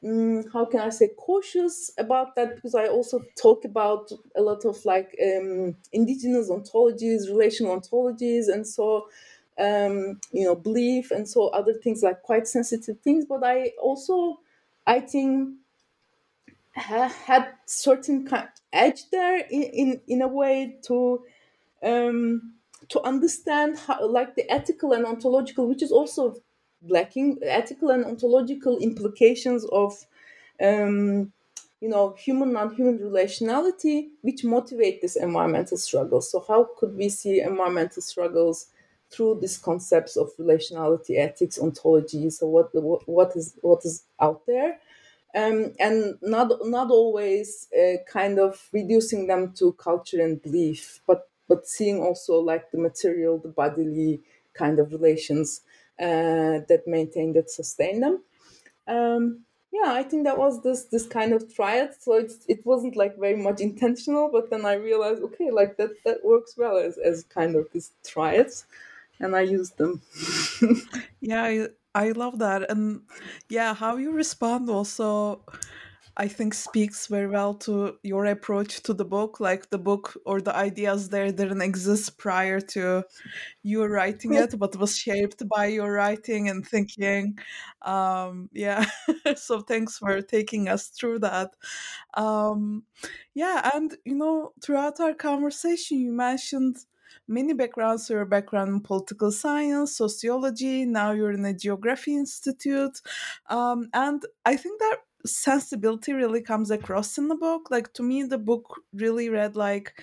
[0.06, 4.66] um, how can I say cautious about that because I also talk about a lot
[4.66, 9.10] of like um, indigenous ontologies, relational ontologies, and so
[9.58, 13.26] um, you know belief and so other things like quite sensitive things.
[13.26, 14.40] But I also
[14.88, 15.56] I think
[16.76, 21.24] ha- had certain kind of edge there in, in in a way to
[21.84, 22.54] um,
[22.90, 26.36] to understand how, like the ethical and ontological, which is also
[26.88, 30.06] lacking, ethical and ontological implications of,
[30.62, 31.32] um,
[31.82, 36.32] you know, human non-human relationality, which motivate this environmental struggles.
[36.32, 38.68] So how could we see environmental struggles
[39.12, 42.30] through these concepts of relationality, ethics, ontology?
[42.30, 44.80] So what what, what is what is out there?
[45.36, 51.30] Um, and not not always uh, kind of reducing them to culture and belief, but
[51.48, 54.22] but seeing also like the material, the bodily
[54.54, 55.62] kind of relations
[56.00, 58.24] that maintain that sustain them.
[58.88, 61.96] Um, yeah, I think that was this this kind of triad.
[62.00, 65.92] So it it wasn't like very much intentional, but then I realized okay, like that
[66.06, 68.66] that works well as as kind of these triads,
[69.20, 70.02] and I used them.
[71.22, 73.02] yeah, I, I love that, and
[73.50, 75.42] yeah, how you respond also
[76.18, 79.40] I think speaks very well to your approach to the book.
[79.40, 83.04] Like the book or the ideas there didn't exist prior to
[83.64, 87.38] you writing it, but was shaped by your writing and thinking.
[87.82, 88.86] Um, yeah,
[89.36, 91.56] so thanks for taking us through that.
[92.14, 92.84] Um,
[93.34, 96.78] yeah, and you know, throughout our conversation, you mentioned
[97.28, 98.08] many backgrounds.
[98.08, 100.86] So your background in political science, sociology.
[100.86, 103.02] Now you're in a geography institute,
[103.50, 107.70] um, and I think that sensibility really comes across in the book.
[107.72, 109.94] Like to me, the book really read like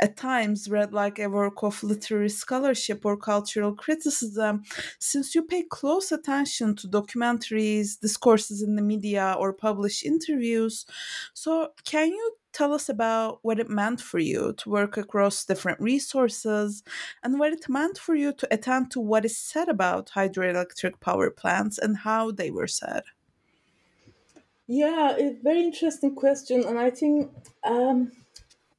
[0.00, 4.62] at times read like a work of literary scholarship or cultural criticism,
[4.98, 10.84] since you pay close attention to documentaries, discourses in the media, or published interviews.
[11.32, 15.80] So, can you tell us about what it meant for you to work across different
[15.80, 16.82] resources
[17.22, 21.30] and what it meant for you to attend to what is said about hydroelectric power
[21.30, 23.02] plants and how they were said?
[24.66, 27.30] Yeah, a very interesting question, and I think
[27.64, 28.12] um,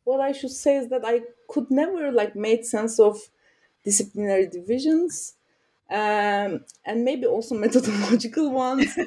[0.03, 3.19] what I should say is that I could never like make sense of
[3.83, 5.35] disciplinary divisions,
[5.91, 8.97] um, and maybe also methodological ones,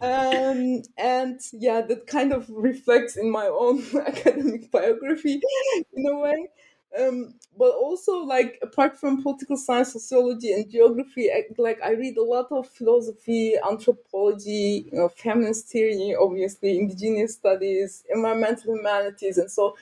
[0.00, 5.40] um, and yeah, that kind of reflects in my own academic biography
[5.94, 6.48] in a way.
[7.00, 12.16] Um, but also like apart from political science sociology and geography I, like i read
[12.16, 19.50] a lot of philosophy anthropology you know feminist theory obviously indigenous studies environmental humanities and
[19.50, 19.76] so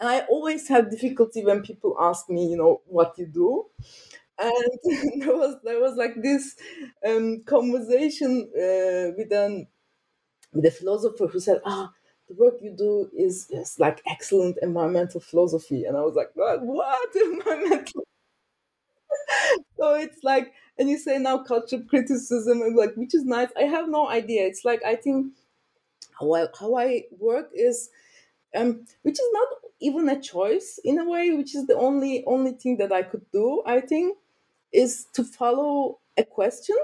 [0.00, 3.66] and i always have difficulty when people ask me you know what you do.
[4.38, 4.70] And
[5.22, 6.56] there was there was like this
[7.06, 9.66] um, conversation uh, with an
[10.52, 11.92] with a philosopher who said ah
[12.30, 15.84] the work you do is, is like excellent environmental philosophy.
[15.84, 16.62] And I was like, what?
[16.62, 17.16] What?
[17.16, 18.04] Environmental?
[19.76, 23.48] so it's like, and you say now cultural criticism, and like, which is nice.
[23.56, 24.46] I have no idea.
[24.46, 25.32] It's like, I think
[26.18, 27.90] how I, how I work is,
[28.54, 29.48] um, which is not
[29.80, 33.26] even a choice in a way, which is the only only thing that I could
[33.32, 33.62] do.
[33.66, 34.18] I think
[34.72, 36.76] is to follow a question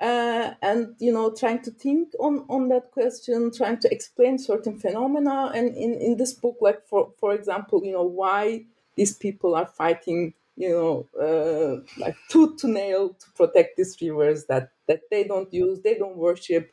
[0.00, 4.78] uh, and you know trying to think on on that question trying to explain certain
[4.78, 5.50] phenomena.
[5.54, 8.64] And in in this book like for for example you know why
[8.96, 14.44] these people are fighting you know uh, like tooth to nail to protect these rivers
[14.46, 16.72] that that they don't use they don't worship.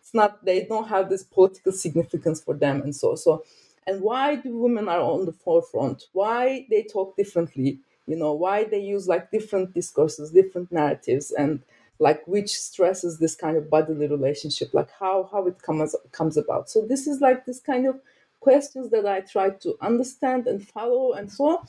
[0.00, 3.44] It's not they don't have this political significance for them and so so
[3.86, 6.04] and why do women are on the forefront?
[6.12, 7.80] Why they talk differently?
[8.06, 11.30] You know why they use like different discourses different narratives?
[11.32, 11.62] And
[11.98, 16.68] like which stresses this kind of bodily relationship like how how it comes comes about
[16.68, 18.00] so this is like this kind of
[18.40, 21.66] questions that i try to understand and follow and so on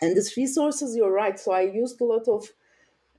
[0.00, 2.48] and these resources you're right so i used a lot of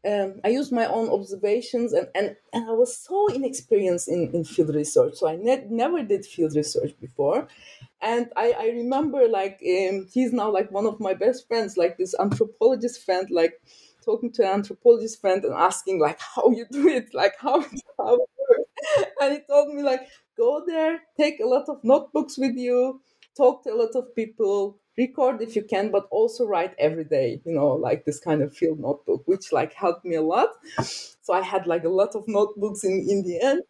[0.06, 4.46] um, I used my own observations and, and, and I was so inexperienced in, in
[4.46, 5.16] field research.
[5.16, 7.48] So I ne- never did field research before.
[8.02, 11.98] And I, I remember like um, he's now like one of my best friends, like
[11.98, 13.62] this anthropologist friend, like
[14.10, 17.62] talking to an anthropologist friend and asking like how you do it, like how,
[17.98, 19.10] how it works.
[19.22, 20.08] And he told me like
[20.38, 23.02] go there, take a lot of notebooks with you,
[23.38, 27.42] talk to a lot of people, record if you can, but also write every day,
[27.46, 30.50] you know, like this kind of field notebook, which like helped me a lot.
[30.82, 33.62] So I had like a lot of notebooks in, in the end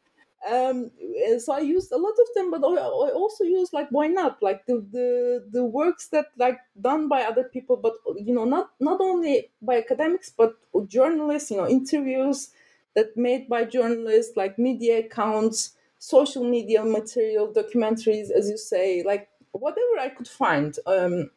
[0.47, 0.89] um
[1.37, 2.77] so i used a lot of them but i
[3.11, 4.41] also use like why not?
[4.41, 8.71] Like the, the the works that like done by other people but you know not
[8.79, 10.55] not only by academics but
[10.87, 12.53] journalists you know interviews
[12.95, 19.29] that made by journalists like media accounts social media material documentaries as you say like
[19.51, 21.29] whatever i could find um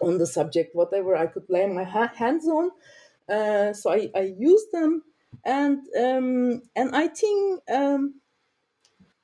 [0.00, 2.70] on the subject whatever i could lay my ha- hands on
[3.28, 5.02] uh, so I, I used them
[5.44, 8.20] and um, and I think um,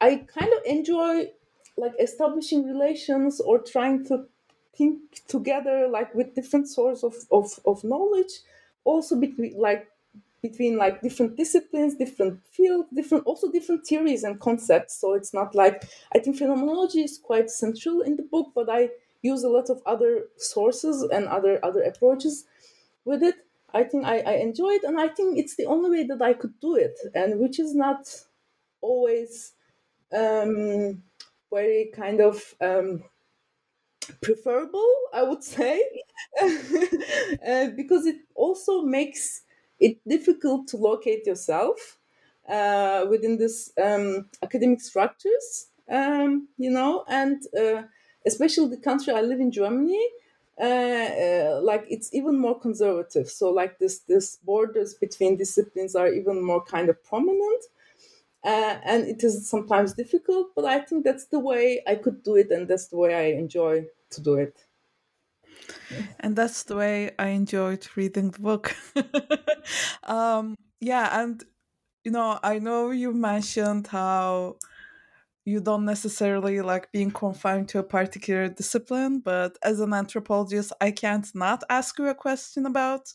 [0.00, 1.32] I kind of enjoy
[1.76, 4.26] like establishing relations or trying to
[4.74, 8.32] think together like with different sources of, of, of knowledge.
[8.84, 9.90] Also between like
[10.42, 14.94] between like different disciplines different fields different also different theories and concepts.
[14.98, 15.84] So it's not like
[16.14, 18.88] i think phenomenology is quite central in the book but i
[19.22, 22.46] use a lot of other sources and other other approaches
[23.04, 23.36] with it
[23.74, 26.34] I think I, I enjoy it, and I think it's the only way that I
[26.34, 28.08] could do it, and which is not
[28.80, 29.52] always
[30.12, 31.02] um,
[31.52, 33.04] very kind of um,
[34.22, 35.82] preferable, I would say,
[36.42, 39.42] uh, because it also makes
[39.78, 41.98] it difficult to locate yourself
[42.48, 47.82] uh, within this um, academic structures, um, you know, and uh,
[48.26, 50.04] especially the country I live in, Germany
[50.60, 53.28] uh, uh, like it's even more conservative.
[53.30, 57.64] So like this this borders between disciplines are even more kind of prominent.
[58.44, 62.36] uh, and it is sometimes difficult, but I think that's the way I could do
[62.36, 64.66] it, and that's the way I enjoy to do it.
[66.20, 68.74] And that's the way I enjoyed reading the book.
[70.04, 71.42] um, yeah, and
[72.04, 74.58] you know, I know you mentioned how
[75.50, 80.90] you don't necessarily like being confined to a particular discipline, but as an anthropologist, I
[80.92, 83.12] can't not ask you a question about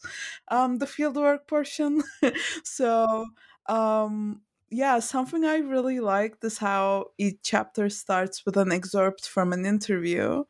[0.49, 2.03] um, the fieldwork portion.
[2.63, 3.25] so,
[3.67, 9.53] um, yeah, something I really liked is how each chapter starts with an excerpt from
[9.53, 10.43] an interview.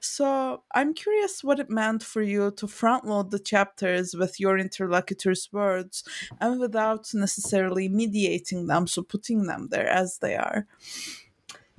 [0.00, 4.58] So I'm curious what it meant for you to front load the chapters with your
[4.58, 6.04] interlocutor's words
[6.40, 10.66] and without necessarily mediating them, so putting them there as they are.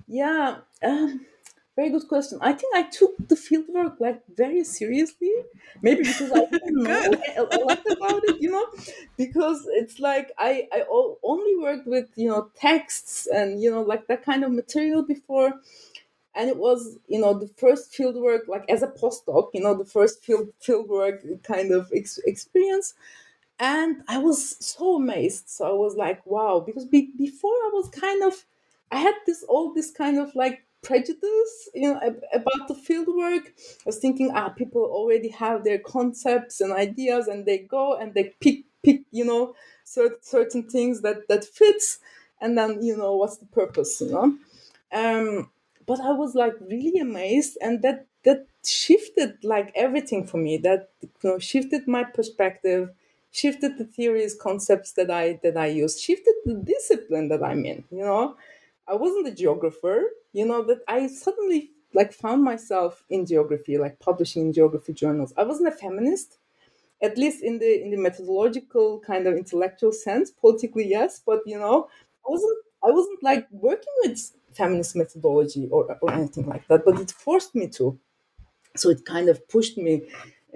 [0.08, 1.26] Yeah, um,
[1.76, 2.38] very good question.
[2.42, 5.32] I think I took the fieldwork like very seriously.
[5.82, 8.68] Maybe because I didn't know a, lot about it, you know,
[9.18, 10.84] because it's like I I
[11.24, 15.54] only worked with you know texts and you know like that kind of material before,
[16.36, 19.86] and it was you know the first fieldwork like as a postdoc, you know, the
[19.86, 22.94] first field fieldwork kind of ex- experience.
[23.60, 25.50] And I was so amazed.
[25.50, 28.46] So I was like, wow, because be- before I was kind of
[28.92, 32.00] I had this all this kind of like prejudice you know
[32.34, 33.54] about the field work.
[33.58, 38.14] I was thinking ah people already have their concepts and ideas and they go and
[38.14, 39.56] they pick pick you know
[39.86, 42.00] certain, certain things that that fits.
[42.42, 44.38] And then you know what's the purpose you know?
[44.92, 45.50] Um
[45.86, 50.58] but i was like really amazed and that that shifted like everything for me.
[50.58, 52.92] That you know shifted my perspective
[53.32, 57.84] shifted the theories concepts that i that i used shifted the discipline that i'm in
[57.90, 58.38] you know
[58.88, 60.04] I wasn't a geographer,
[60.34, 65.34] you know, that I suddenly like found myself in geography, like publishing in geography journals.
[65.38, 66.40] I wasn't a feminist,
[67.02, 70.32] at least in the in the methodological kind of intellectual sense.
[70.32, 71.90] Politically, yes, but you know,
[72.28, 76.86] I wasn't I wasn't like working with feminist methodology or or anything like that.
[76.86, 78.00] But it forced me to,
[78.76, 80.04] so it kind of pushed me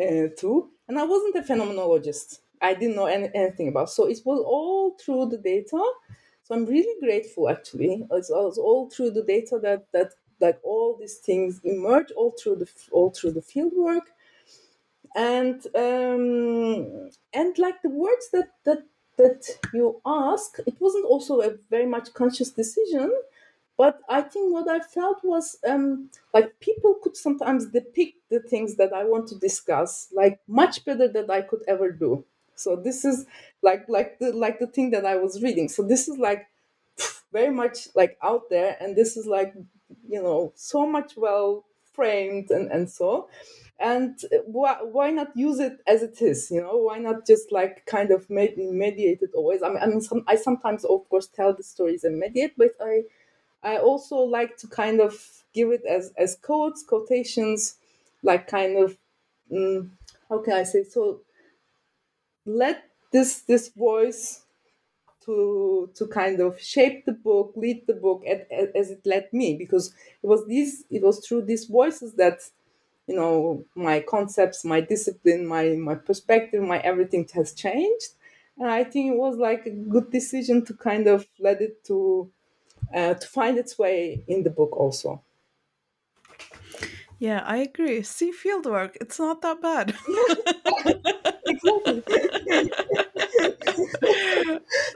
[0.02, 0.70] uh, to.
[0.88, 2.40] And I wasn't a phenomenologist.
[2.62, 3.90] I didn't know any, anything about.
[3.92, 5.82] So it was all through the data
[6.48, 8.08] so I'm really grateful actually.
[8.12, 12.58] It's, it's all through the data that that like all these things emerge all through
[12.58, 14.06] the all through the field work
[15.16, 18.84] and um, and like the words that that
[19.18, 23.12] that you ask it wasn't also a very much conscious decision
[23.78, 28.76] but i think what i felt was um, like people could sometimes depict the things
[28.76, 32.24] that i want to discuss like much better than i could ever do
[32.58, 33.26] so this is
[33.62, 35.70] like like the like the thing that I was reading.
[35.70, 36.48] So this is like
[37.32, 39.54] very much like out there, and this is like
[40.08, 43.30] you know so much well framed and and so.
[43.80, 46.78] And why, why not use it as it is you know?
[46.78, 49.62] Why not just like kind of med- mediate it always?
[49.62, 52.72] I mean, I, mean some, I sometimes of course tell the stories and mediate but
[52.82, 53.04] i
[53.64, 57.78] i also like to kind of give it as as quotes quotations
[58.24, 58.98] like kind of
[59.52, 59.90] mm,
[60.30, 60.84] how can i say?
[60.84, 61.22] So
[62.48, 64.46] let this this voice
[65.22, 68.42] to to kind of shape the book, lead the book as,
[68.76, 69.94] as it led me, because
[70.24, 72.40] it was these it was through these voices that
[73.08, 78.12] you know my concepts, my discipline, my my perspective, my everything has changed,
[78.58, 82.32] and I think it was like a good decision to kind of let it to
[82.94, 85.24] uh, to find its way in the book also.
[87.20, 88.04] Yeah, I agree.
[88.04, 89.96] See fieldwork, it's not that bad.
[91.64, 92.04] exactly.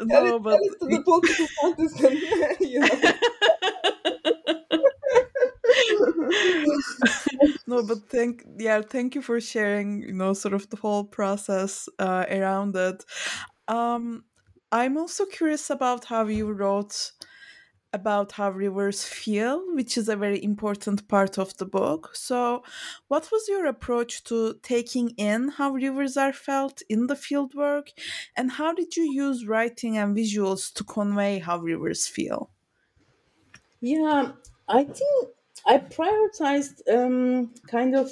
[0.02, 2.18] no, but to the political partisan,
[2.60, 2.88] you know.
[7.68, 10.02] no, but thank yeah, thank you for sharing.
[10.02, 13.04] You know, sort of the whole process uh, around it.
[13.68, 14.24] Um,
[14.72, 17.12] I'm also curious about how you wrote
[17.94, 22.16] about how rivers feel, which is a very important part of the book.
[22.16, 22.64] So,
[23.08, 27.90] what was your approach to taking in how rivers are felt in the fieldwork,
[28.36, 32.52] and how did you use writing and visuals to convey how rivers feel?
[33.80, 34.34] Yeah,
[34.68, 35.30] I think
[35.66, 38.12] I prioritized um, kind of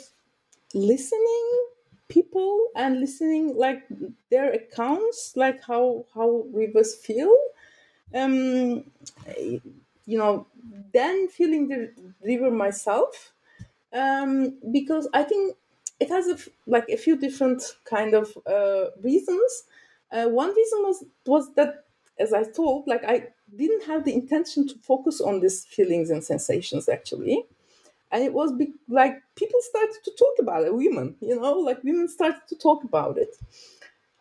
[0.74, 1.68] listening
[2.10, 3.84] people and listening like
[4.32, 7.36] their accounts, like how how rivers feel
[8.14, 8.84] um,
[10.06, 10.48] you know,
[10.94, 11.92] then feeling the
[12.24, 13.34] river myself,
[13.94, 15.58] um, because I think
[16.00, 16.38] it has a,
[16.68, 19.64] like a few different kind of uh, reasons.
[20.12, 21.86] Uh, one reason was was that,
[22.20, 26.24] as I told, like I didn't have the intention to focus on these feelings and
[26.24, 27.46] sensations actually,
[28.12, 30.74] and it was be- like people started to talk about it.
[30.76, 33.36] Women, you know, like women started to talk about it,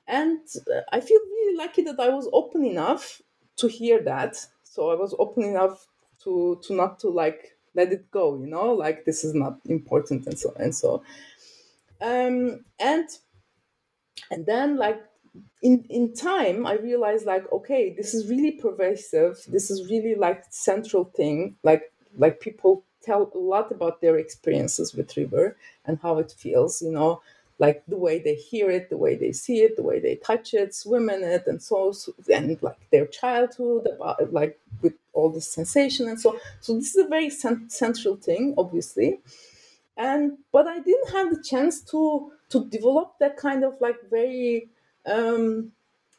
[0.07, 0.41] and
[0.75, 3.21] uh, I feel really lucky that I was open enough
[3.59, 4.37] to hear that.
[4.63, 5.87] so I was open enough
[6.25, 10.27] to to not to like let it go, you know, like this is not important
[10.27, 11.03] and so and so.
[12.01, 13.09] Um, and
[14.31, 15.01] and then like
[15.63, 20.45] in in time i realized like okay this is really pervasive this is really like
[20.51, 25.57] central thing like like people tell a lot about their experiences with river
[25.87, 27.21] and how it feels you know
[27.59, 30.55] like the way they hear it the way they see it the way they touch
[30.55, 31.93] it swim in it and so
[32.33, 37.05] and like their childhood about like with all this sensation and so so this is
[37.05, 39.21] a very cent- central thing obviously.
[39.97, 44.69] And but i didn't have the chance to to develop that kind of like very
[45.07, 45.73] um,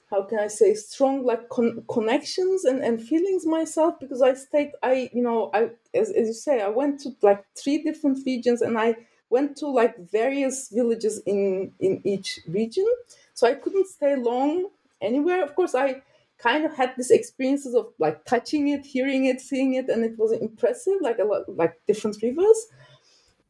[0.10, 4.72] how can I say strong like con- connections and, and feelings myself because I stayed
[4.84, 8.62] I you know I as, as you say I went to like three different regions
[8.62, 8.96] and I
[9.30, 12.88] went to like various villages in in each region
[13.34, 14.70] so I couldn't stay long
[15.02, 15.44] anywhere.
[15.44, 16.04] Of course I
[16.38, 20.18] kind of had these experiences of like touching it hearing it seeing it and it
[20.18, 22.68] was impressive like a lot like different rivers.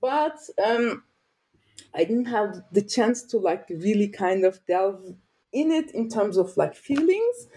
[0.01, 1.03] But um
[1.93, 5.15] I didn't have the chance to like really kind of delve
[5.51, 7.47] in it in terms of like feelings,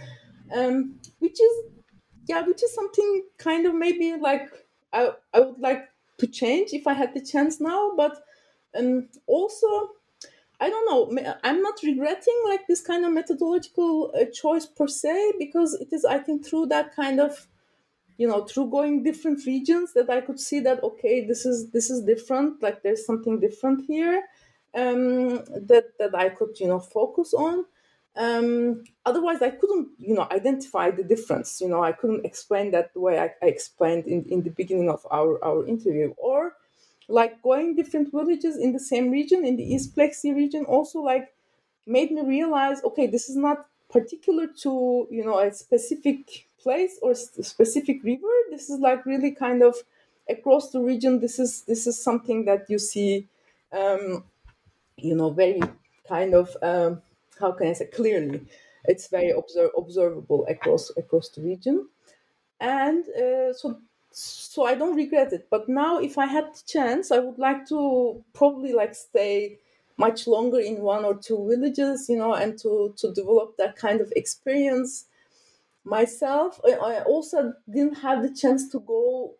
[0.55, 1.65] um, which is
[2.27, 4.51] yeah, which is something kind of maybe like
[4.93, 5.92] I I would like
[6.23, 8.15] to change if I had the chance now, but
[8.79, 9.69] um, also
[10.61, 11.35] I don't know.
[11.43, 16.05] I'm not regretting like this kind of methodological uh, choice per se because it is
[16.05, 17.49] I think through that kind of
[18.19, 21.91] you know through going different regions that i could see that okay this is this
[21.91, 24.23] is different like there's something different here
[24.75, 25.37] um,
[25.71, 27.65] that that i could you know focus on
[28.17, 32.93] um, otherwise i couldn't you know identify the difference you know i couldn't explain that
[32.93, 36.15] the way i, I explained in, in the beginning of our our interview.
[36.19, 36.55] Or
[37.09, 41.01] like going different villages in the same region in the east Black Sea region also
[41.01, 41.35] like
[41.87, 47.15] made me realize okay this is not particular to you know a specific place or
[47.15, 48.33] specific river.
[48.51, 49.77] This is like really kind of
[50.29, 51.21] across the region.
[51.21, 53.29] This is this is something that you see
[53.73, 54.25] um,
[54.97, 55.61] you know very
[56.09, 57.03] kind of um,
[57.41, 58.47] how can i say clearly
[58.85, 61.89] it's very observ- observable across across the region.
[62.61, 63.81] And uh, so
[64.11, 65.49] so i don't regret it.
[65.51, 69.59] But now if i had the chance i would like to probably like stay
[69.99, 74.01] much longer in one or two villages you know and to to develop that kind
[74.01, 75.07] of experience
[75.85, 76.61] myself.
[76.65, 79.35] I also didn't have the chance to go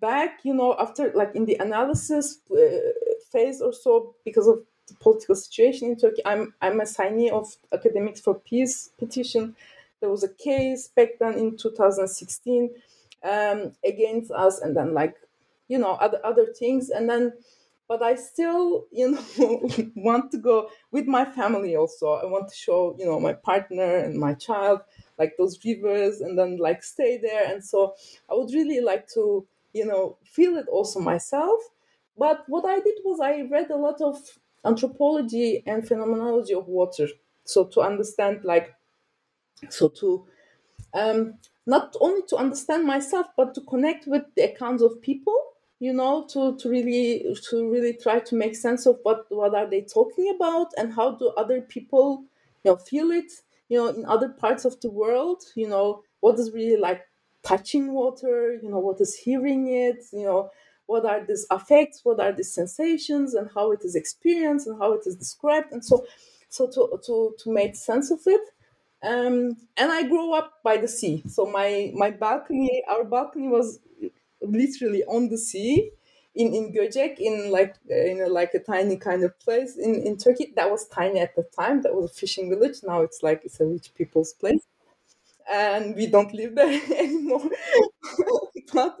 [0.00, 2.92] back you know after like in the analysis uh,
[3.30, 6.22] phase or so because of the political situation in turkey.
[6.24, 9.56] I'm i'm a signee of academics for peace petition.
[10.00, 12.70] There was a case back then in 2016
[13.22, 15.16] um, against us and then like
[15.68, 16.90] you know other other things.
[16.90, 17.32] And then
[17.86, 22.12] but i still you know want to go with my family also.
[22.12, 24.80] I want to show you know my partner and my child
[25.18, 27.50] like those rivers and then like stay there.
[27.50, 27.94] And so
[28.30, 31.60] i would really like to you know feel it also myself.
[32.16, 34.18] But what i did was i read a lot of
[34.64, 37.08] anthropology and phenomenology of water.
[37.44, 38.74] So to understand like
[39.70, 40.26] so to
[40.94, 45.38] um not only to understand myself but to connect with the accounts of people
[45.80, 49.68] you know to to really to really try to make sense of what what are
[49.68, 52.24] they talking about and how do other people
[52.64, 53.32] you know feel it
[53.68, 57.08] you know in other parts of the world you know what is really like
[57.42, 60.50] touching water you know what is hearing it you know
[60.86, 64.92] what are these affects what are these sensations and how it is experienced and how
[64.92, 66.04] it is described and so
[66.48, 68.40] so to to to make sense of it
[69.02, 71.22] um, and I grew up by the sea.
[71.28, 73.78] So my my balcony, our balcony was
[74.42, 75.90] literally on the sea
[76.34, 80.16] in in Göcek, in like in a, like a tiny kind of place in in
[80.16, 80.52] Turkey.
[80.56, 81.82] That was tiny at the time.
[81.82, 82.78] That was a fishing village.
[82.82, 84.62] Now it's like it's a rich people's place,
[85.50, 87.48] and we don't live there anymore.
[88.72, 88.98] but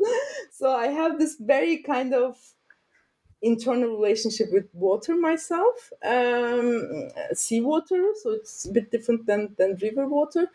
[0.52, 2.54] so I have this very kind of
[3.42, 8.12] internal relationship with water myself, um, seawater.
[8.22, 10.48] So it's a bit different than than river water,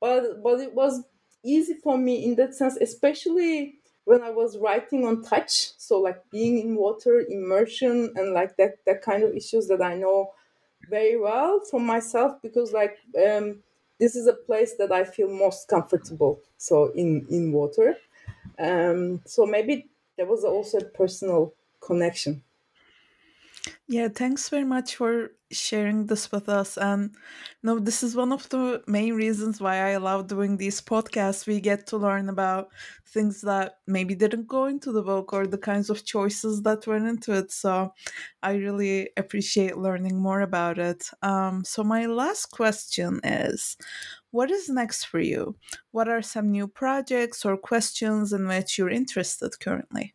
[0.00, 1.04] but but it was
[1.42, 5.72] easy for me in that sense, especially when I was writing on touch.
[5.78, 9.94] So like being in water, immersion, and like that that kind of issues that I
[9.96, 10.32] know
[10.88, 13.62] very well for myself because like um,
[14.00, 16.42] this is a place that I feel most comfortable.
[16.58, 17.96] So in in water,
[18.58, 22.42] um, so maybe there was also a personal connection.
[23.86, 26.78] Yeah, thanks very much for sharing this with us.
[26.78, 27.14] And
[27.62, 31.46] no, this is one of the main reasons why I love doing these podcasts.
[31.46, 32.72] We get to learn about
[33.06, 37.06] things that maybe didn't go into the book or the kinds of choices that went
[37.08, 37.50] into it.
[37.52, 37.92] So
[38.42, 41.10] I really appreciate learning more about it.
[41.22, 43.76] Um, so, my last question is
[44.30, 45.56] what is next for you?
[45.90, 50.14] What are some new projects or questions in which you're interested currently?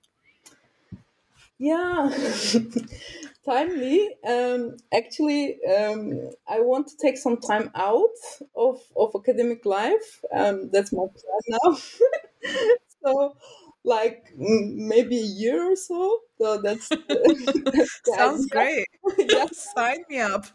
[1.58, 2.10] Yeah,
[3.46, 4.10] timely.
[4.28, 8.18] Um, actually, um, I want to take some time out
[8.56, 10.24] of, of academic life.
[10.34, 11.78] Um, that's my plan now.
[13.04, 13.38] so,
[13.84, 16.20] like maybe a year or so.
[16.40, 18.88] So that's, that's sounds great.
[19.18, 19.46] yeah.
[19.52, 20.48] Sign me up.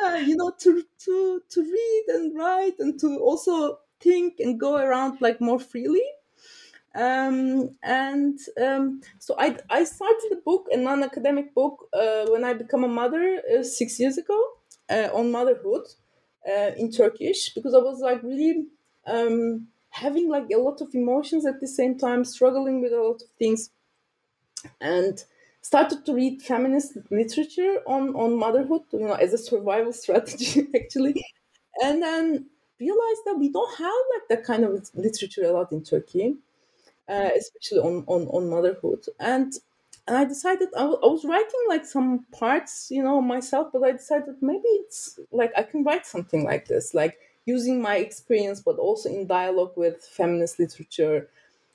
[0.00, 4.76] yeah, you know, to to to read and write and to also think and go
[4.76, 6.02] around like more freely
[6.96, 12.54] um, and um, so I, I started a book, a non-academic book, uh, when I
[12.54, 14.40] became a mother uh, six years ago
[14.88, 15.86] uh, on motherhood
[16.48, 18.66] uh, in Turkish because I was like really
[19.06, 23.22] um, having like a lot of emotions at the same time, struggling with a lot
[23.22, 23.70] of things,
[24.80, 25.24] and
[25.62, 31.24] started to read feminist literature on on motherhood, you know, as a survival strategy actually,
[31.82, 35.82] and then realized that we don't have like that kind of literature a lot in
[35.82, 36.36] Turkey
[37.08, 39.04] uh, especially on, on, on motherhood.
[39.20, 39.52] And
[40.08, 43.82] and I decided I, w- I was writing like some parts, you know, myself, but
[43.82, 48.60] I decided maybe it's like I can write something like this, like using my experience,
[48.60, 51.28] but also in dialogue with feminist literature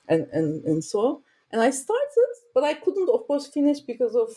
[0.08, 1.22] and, and, and so.
[1.50, 4.30] And I started, but I couldn't, of course, finish because of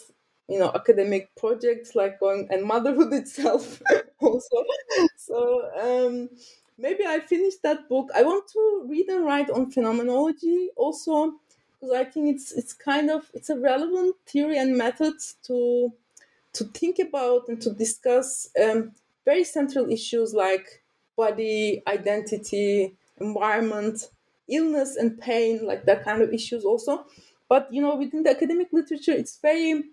[0.48, 3.82] you know academic projects like going and motherhood itself
[4.22, 4.64] also
[5.18, 6.30] so um
[6.78, 8.10] maybe I finish that book.
[8.16, 11.40] I want to read and write on phenomenology also
[11.80, 15.94] because I think it's it's kind of it's a relevant theory and method to
[16.54, 18.94] to think about and to discuss um,
[19.26, 20.84] very central issues like
[21.16, 24.10] body, identity, environment,
[24.50, 27.06] illness and pain, like that kind of issues also.
[27.50, 29.84] But you know, within the academic literature, it's very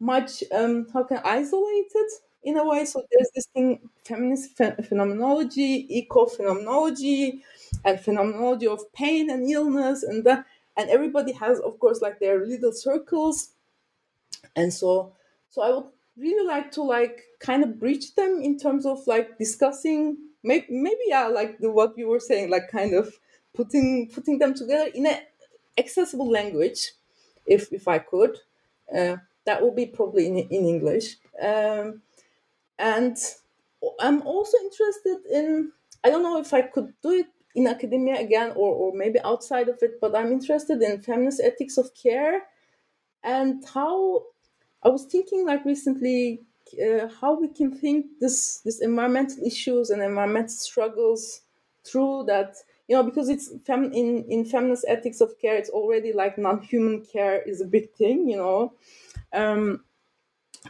[0.00, 2.08] much um, how can isolated
[2.42, 2.84] in a way.
[2.84, 7.44] So there's this thing, feminist ph- phenomenology, eco phenomenology,
[7.84, 12.44] and phenomenology of pain and illness, and that, and everybody has, of course, like their
[12.46, 13.50] little circles,
[14.56, 15.12] and so,
[15.50, 15.86] so I would
[16.16, 21.00] really like to like kind of bridge them in terms of like discussing, maybe, maybe
[21.06, 23.18] yeah, like the what you were saying, like kind of
[23.54, 25.20] putting putting them together in a
[25.76, 26.92] accessible language,
[27.46, 28.38] if if I could.
[28.94, 31.16] Uh, that would be probably in, in English.
[31.42, 32.02] Um,
[32.78, 33.16] and
[34.00, 35.72] I'm also interested in,
[36.04, 39.68] I don't know if I could do it in academia again or, or maybe outside
[39.68, 42.42] of it, but I'm interested in feminist ethics of care
[43.22, 44.24] and how
[44.82, 46.42] I was thinking like recently
[46.82, 51.42] uh, how we can think this this environmental issues and environmental struggles
[51.84, 52.56] through that
[52.88, 57.04] you know because it's fem- in in feminist ethics of care it's already like non-human
[57.04, 58.72] care is a big thing you know?
[59.32, 59.84] Um,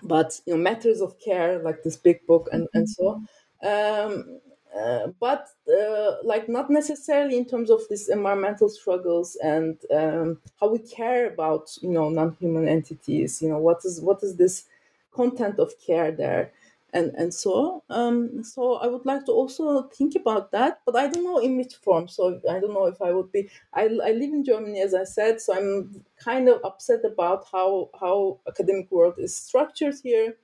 [0.02, 3.20] but you know matters of care like this big book and and so
[3.62, 4.40] um,
[4.78, 10.68] uh, but uh, like not necessarily in terms of these environmental struggles and um, how
[10.68, 14.64] we care about you know non-human entities you know what is what is this
[15.12, 16.52] content of care there
[16.92, 21.08] and and so um, so I would like to also think about that, but I
[21.08, 22.08] don't know in which form.
[22.08, 23.50] So I don't know if I would be.
[23.74, 27.90] I, I live in Germany, as I said, so I'm kind of upset about how
[28.00, 30.36] how academic world is structured here.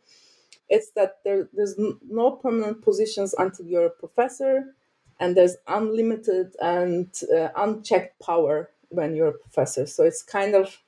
[0.68, 1.76] It's that there, there's
[2.08, 4.74] no permanent positions until you're a professor,
[5.20, 9.86] and there's unlimited and uh, unchecked power when you're a professor.
[9.86, 10.78] So it's kind of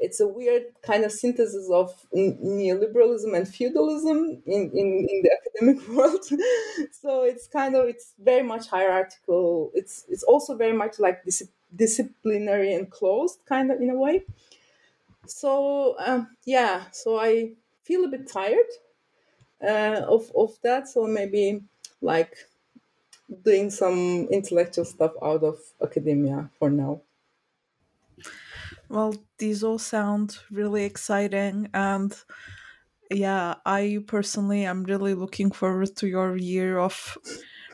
[0.00, 5.88] it's a weird kind of synthesis of neoliberalism and feudalism in, in, in the academic
[5.96, 6.24] world.
[6.92, 9.70] so it's kind of it's very much hierarchical.
[9.74, 14.24] It's it's also very much like dis- disciplinary and closed kind of in a way.
[15.26, 17.52] So um, yeah, so I
[17.84, 18.70] feel a bit tired
[19.62, 20.88] uh, of of that.
[20.88, 21.62] So maybe
[22.00, 22.36] like
[23.44, 27.02] doing some intellectual stuff out of academia for now.
[28.90, 31.68] Well, these all sound really exciting.
[31.72, 32.12] And
[33.08, 37.16] yeah, I personally am really looking forward to your year of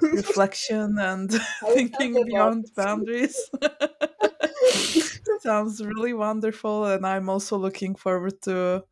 [0.03, 1.33] reflection and
[1.69, 3.51] thinking beyond boundaries.
[5.41, 6.85] Sounds really wonderful.
[6.85, 8.85] And I'm also looking forward to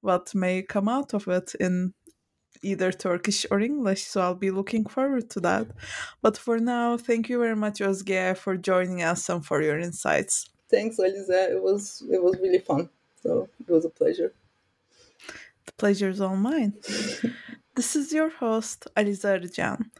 [0.00, 1.92] what may come out of it in
[2.62, 4.04] either Turkish or English.
[4.04, 5.66] So I'll be looking forward to that.
[6.22, 10.48] But for now, thank you very much, Özge, for joining us and for your insights
[10.70, 11.30] thanks, Alize.
[11.30, 12.88] It was it was really fun.
[13.22, 14.32] So it was a pleasure.
[15.66, 16.74] The pleasure is all mine.
[17.74, 19.90] this is your host, Alize Arıcan.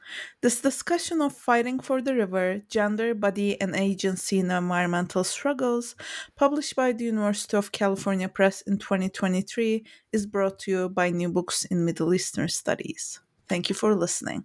[0.42, 5.96] This discussion of fighting for the river, gender, body, and agency in environmental struggles,
[6.36, 11.28] published by the University of California Press in 2023, is brought to you by New
[11.28, 13.20] Books in Middle Eastern Studies.
[13.48, 14.44] Thank you for listening.